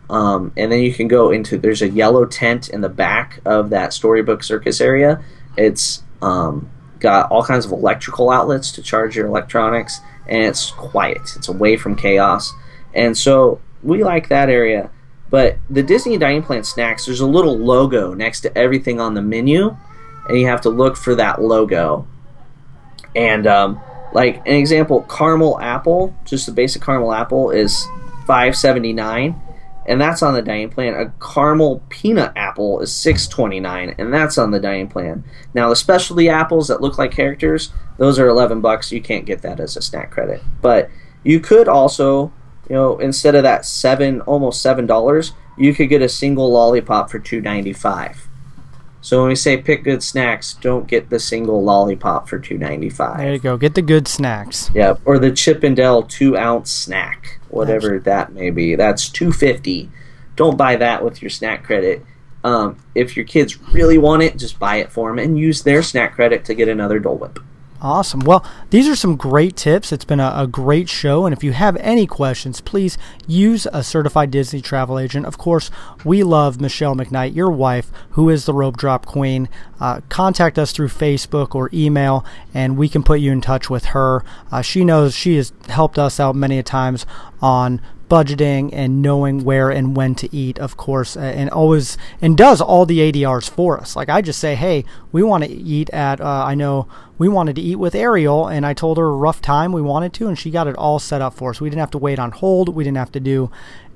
Um, 0.09 0.51
and 0.57 0.71
then 0.71 0.81
you 0.81 0.93
can 0.93 1.07
go 1.07 1.31
into 1.31 1.57
there's 1.57 1.81
a 1.81 1.89
yellow 1.89 2.25
tent 2.25 2.69
in 2.69 2.81
the 2.81 2.89
back 2.89 3.39
of 3.45 3.69
that 3.71 3.93
Storybook 3.93 4.43
Circus 4.43 4.81
area. 4.81 5.23
It's 5.57 6.03
um, 6.21 6.69
got 6.99 7.31
all 7.31 7.43
kinds 7.43 7.65
of 7.65 7.71
electrical 7.71 8.29
outlets 8.29 8.71
to 8.73 8.81
charge 8.81 9.15
your 9.15 9.27
electronics, 9.27 9.99
and 10.27 10.43
it's 10.43 10.71
quiet. 10.71 11.35
It's 11.35 11.47
away 11.47 11.77
from 11.77 11.95
chaos, 11.95 12.53
and 12.93 13.17
so 13.17 13.61
we 13.83 14.03
like 14.03 14.29
that 14.29 14.49
area. 14.49 14.89
But 15.29 15.59
the 15.69 15.83
Disney 15.83 16.17
Dining 16.17 16.41
Plan 16.41 16.63
snacks, 16.63 17.05
there's 17.05 17.19
a 17.19 17.27
little 17.27 17.57
logo 17.57 18.15
next 18.15 18.41
to 18.41 18.57
everything 18.57 18.99
on 18.99 19.13
the 19.13 19.21
menu, 19.21 19.77
and 20.27 20.39
you 20.39 20.47
have 20.47 20.61
to 20.61 20.69
look 20.69 20.97
for 20.97 21.13
that 21.15 21.41
logo. 21.41 22.07
And 23.15 23.47
um, 23.47 23.81
like 24.13 24.37
an 24.47 24.53
example, 24.53 25.01
caramel 25.03 25.59
apple, 25.59 26.15
just 26.25 26.45
the 26.45 26.51
basic 26.51 26.81
caramel 26.81 27.13
apple 27.13 27.51
is 27.51 27.85
five 28.25 28.55
seventy 28.55 28.93
nine, 28.93 29.41
and 29.87 29.99
that's 29.99 30.21
on 30.21 30.35
the 30.35 30.41
dining 30.41 30.69
plan. 30.69 30.93
A 30.93 31.11
caramel 31.19 31.81
peanut 31.89 32.31
apple 32.35 32.79
is 32.81 32.93
six 32.93 33.27
twenty 33.27 33.59
nine, 33.59 33.95
and 33.97 34.13
that's 34.13 34.37
on 34.37 34.51
the 34.51 34.59
dining 34.59 34.87
plan. 34.87 35.23
Now 35.53 35.69
the 35.69 35.75
specialty 35.75 36.29
apples 36.29 36.67
that 36.67 36.81
look 36.81 36.97
like 36.97 37.11
characters, 37.11 37.71
those 37.97 38.19
are 38.19 38.27
eleven 38.27 38.61
bucks. 38.61 38.91
You 38.91 39.01
can't 39.01 39.25
get 39.25 39.41
that 39.41 39.59
as 39.59 39.75
a 39.75 39.81
snack 39.81 40.11
credit, 40.11 40.41
but 40.61 40.89
you 41.23 41.39
could 41.39 41.67
also, 41.67 42.31
you 42.69 42.75
know, 42.75 42.99
instead 42.99 43.35
of 43.35 43.43
that 43.43 43.65
seven, 43.65 44.21
almost 44.21 44.61
seven 44.61 44.85
dollars, 44.85 45.33
you 45.57 45.73
could 45.73 45.89
get 45.89 46.03
a 46.03 46.09
single 46.09 46.51
lollipop 46.51 47.09
for 47.09 47.19
two 47.19 47.41
ninety 47.41 47.73
five. 47.73 48.28
So 49.01 49.21
when 49.21 49.29
we 49.29 49.35
say 49.35 49.57
pick 49.57 49.83
good 49.83 50.03
snacks, 50.03 50.55
don't 50.55 50.87
get 50.87 51.09
the 51.09 51.19
single 51.19 51.63
lollipop 51.63 52.27
for 52.27 52.37
two 52.37 52.57
ninety 52.57 52.89
five. 52.89 53.17
There 53.17 53.33
you 53.33 53.39
go. 53.39 53.57
Get 53.57 53.75
the 53.75 53.81
good 53.81 54.07
snacks. 54.07 54.69
Yeah, 54.73 54.95
or 55.05 55.19
the 55.19 55.31
Chip 55.31 55.63
and 55.63 55.75
Dale 55.75 56.03
two 56.03 56.37
ounce 56.37 56.69
snack, 56.69 57.39
whatever 57.49 57.99
that 57.99 58.33
may 58.33 58.49
be. 58.49 58.75
That's 58.75 59.09
two 59.09 59.31
fifty. 59.31 59.89
Don't 60.35 60.57
buy 60.57 60.75
that 60.75 61.03
with 61.03 61.21
your 61.21 61.29
snack 61.29 61.63
credit. 61.63 62.05
Um, 62.43 62.77
if 62.95 63.17
your 63.17 63.25
kids 63.25 63.57
really 63.73 63.97
want 63.97 64.23
it, 64.23 64.37
just 64.37 64.59
buy 64.59 64.77
it 64.77 64.91
for 64.91 65.09
them 65.09 65.19
and 65.19 65.37
use 65.37 65.63
their 65.63 65.83
snack 65.83 66.15
credit 66.15 66.45
to 66.45 66.53
get 66.53 66.67
another 66.69 66.99
Dole 66.99 67.17
Whip. 67.17 67.39
Awesome. 67.81 68.19
Well, 68.19 68.45
these 68.71 68.89
are 68.89 68.95
some 68.95 69.15
great 69.15 69.55
tips. 69.55 69.93
It's 69.93 70.03
been 70.03 70.19
a, 70.19 70.33
a 70.35 70.47
great 70.47 70.89
show. 70.89 71.25
And 71.25 71.33
if 71.33 71.45
you 71.45 71.53
have 71.53 71.77
any 71.77 72.05
questions, 72.05 72.59
please 72.59 72.97
use 73.25 73.67
a 73.71 73.83
certified 73.83 74.31
Disney 74.31 74.61
travel 74.61 74.99
agent. 74.99 75.25
Of 75.25 75.37
course, 75.37 75.71
we 76.03 76.23
love 76.23 76.59
Michelle 76.59 76.93
McKnight, 76.95 77.35
your 77.35 77.49
wife, 77.49 77.89
who 78.11 78.29
is 78.29 78.45
the 78.45 78.53
rope 78.53 78.75
drop 78.75 79.05
queen. 79.05 79.47
Uh, 79.79 80.01
contact 80.09 80.59
us 80.59 80.73
through 80.73 80.89
Facebook 80.89 81.55
or 81.55 81.69
email, 81.73 82.25
and 82.53 82.77
we 82.77 82.89
can 82.89 83.01
put 83.01 83.21
you 83.21 83.31
in 83.31 83.39
touch 83.39 83.69
with 83.69 83.85
her. 83.85 84.25
Uh, 84.51 84.61
she 84.61 84.83
knows 84.83 85.15
she 85.15 85.37
has 85.37 85.53
helped 85.69 85.97
us 85.97 86.19
out 86.19 86.35
many 86.35 86.59
a 86.59 86.63
times 86.63 87.05
on 87.41 87.79
budgeting 88.09 88.69
and 88.73 89.01
knowing 89.01 89.43
where 89.43 89.69
and 89.69 89.95
when 89.95 90.15
to 90.15 90.35
eat, 90.35 90.59
of 90.59 90.75
course, 90.75 91.15
uh, 91.15 91.19
and 91.21 91.49
always 91.49 91.97
and 92.21 92.37
does 92.37 92.59
all 92.59 92.85
the 92.85 92.99
ADRs 92.99 93.49
for 93.49 93.79
us. 93.79 93.95
Like 93.95 94.09
I 94.09 94.21
just 94.21 94.39
say, 94.39 94.55
hey, 94.55 94.83
we 95.11 95.23
want 95.23 95.43
to 95.43 95.49
eat 95.49 95.89
at. 95.91 96.19
Uh, 96.19 96.43
I 96.45 96.55
know 96.55 96.87
we 97.17 97.27
wanted 97.27 97.55
to 97.57 97.61
eat 97.61 97.77
with 97.77 97.95
Ariel, 97.95 98.47
and 98.47 98.65
I 98.65 98.73
told 98.73 98.97
her 98.97 99.05
a 99.05 99.15
rough 99.15 99.41
time 99.41 99.71
we 99.71 99.81
wanted 99.81 100.13
to, 100.13 100.27
and 100.27 100.37
she 100.37 100.51
got 100.51 100.67
it 100.67 100.75
all 100.75 100.99
set 100.99 101.21
up 101.21 101.33
for 101.35 101.51
us. 101.51 101.61
We 101.61 101.69
didn't 101.69 101.81
have 101.81 101.91
to 101.91 101.97
wait 101.97 102.19
on 102.19 102.31
hold. 102.31 102.69
We 102.69 102.83
didn't 102.83 102.97
have 102.97 103.11
to 103.13 103.19
do 103.19 103.51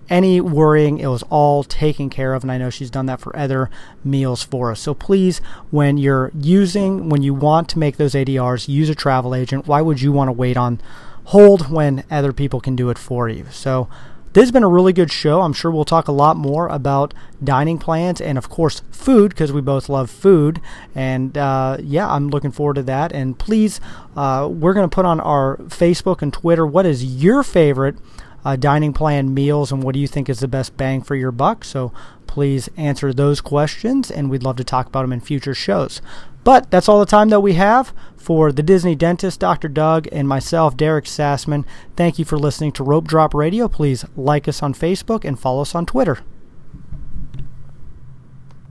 any 0.09 0.41
worrying. 0.41 0.99
It 0.99 1.07
was 1.07 1.23
all 1.23 1.63
taken 1.63 2.09
care 2.09 2.33
of, 2.33 2.43
and 2.43 2.51
I 2.51 2.57
know 2.57 2.69
she's 2.69 2.91
done 2.91 3.05
that 3.07 3.19
for 3.19 3.35
other 3.35 3.69
meals 4.03 4.43
for 4.43 4.71
us. 4.71 4.79
So 4.79 4.93
please, 4.93 5.39
when 5.71 5.97
you're 5.97 6.31
using, 6.35 7.09
when 7.09 7.23
you 7.23 7.33
want 7.33 7.69
to 7.69 7.79
make 7.79 7.97
those 7.97 8.13
ADRs, 8.13 8.67
use 8.67 8.89
a 8.89 8.95
travel 8.95 9.33
agent. 9.33 9.67
Why 9.67 9.81
would 9.81 10.01
you 10.01 10.11
want 10.11 10.27
to 10.27 10.33
wait 10.33 10.57
on 10.57 10.81
hold 11.25 11.69
when 11.69 12.03
other 12.09 12.33
people 12.33 12.59
can 12.59 12.75
do 12.75 12.89
it 12.89 12.97
for 12.97 13.29
you? 13.29 13.45
So 13.51 13.89
this 14.33 14.43
has 14.43 14.51
been 14.51 14.63
a 14.63 14.69
really 14.69 14.93
good 14.93 15.11
show. 15.11 15.41
I'm 15.41 15.53
sure 15.53 15.69
we'll 15.69 15.85
talk 15.85 16.07
a 16.07 16.11
lot 16.11 16.35
more 16.35 16.67
about 16.67 17.13
dining 17.43 17.77
plans 17.77 18.19
and, 18.19 18.35
of 18.37 18.49
course, 18.49 18.81
food 18.91 19.29
because 19.29 19.51
we 19.51 19.61
both 19.61 19.89
love 19.89 20.09
food. 20.09 20.59
And 20.95 21.37
uh, 21.37 21.77
yeah, 21.79 22.09
I'm 22.09 22.29
looking 22.29 22.51
forward 22.51 22.75
to 22.75 22.83
that. 22.83 23.11
And 23.11 23.37
please, 23.37 23.79
uh, 24.15 24.49
we're 24.51 24.73
going 24.73 24.89
to 24.89 24.93
put 24.93 25.05
on 25.05 25.19
our 25.19 25.57
Facebook 25.57 26.23
and 26.23 26.33
Twitter 26.33 26.65
what 26.65 26.87
is 26.87 27.03
your 27.05 27.43
favorite 27.43 27.95
uh, 28.43 28.55
dining 28.55 28.91
plan 28.91 29.33
meals 29.33 29.71
and 29.71 29.83
what 29.83 29.93
do 29.93 29.99
you 29.99 30.07
think 30.07 30.29
is 30.29 30.39
the 30.39 30.47
best 30.47 30.75
bang 30.77 31.01
for 31.01 31.15
your 31.15 31.31
buck. 31.31 31.63
So 31.63 31.93
please 32.25 32.69
answer 32.75 33.13
those 33.13 33.41
questions, 33.41 34.09
and 34.09 34.27
we'd 34.27 34.41
love 34.41 34.55
to 34.55 34.63
talk 34.63 34.87
about 34.87 35.03
them 35.03 35.13
in 35.13 35.21
future 35.21 35.53
shows. 35.53 36.01
But 36.43 36.69
that's 36.71 36.89
all 36.89 36.99
the 36.99 37.05
time 37.05 37.29
that 37.29 37.39
we 37.39 37.53
have 37.53 37.93
for 38.17 38.51
the 38.51 38.63
Disney 38.63 38.95
dentist, 38.95 39.39
Dr. 39.39 39.67
Doug, 39.67 40.07
and 40.11 40.27
myself, 40.27 40.75
Derek 40.75 41.05
Sassman. 41.05 41.65
Thank 41.95 42.19
you 42.19 42.25
for 42.25 42.37
listening 42.37 42.71
to 42.73 42.83
Rope 42.83 43.07
Drop 43.07 43.33
Radio. 43.33 43.67
Please 43.67 44.05
like 44.15 44.47
us 44.47 44.63
on 44.63 44.73
Facebook 44.73 45.25
and 45.25 45.39
follow 45.39 45.61
us 45.61 45.75
on 45.75 45.85
Twitter. 45.85 46.19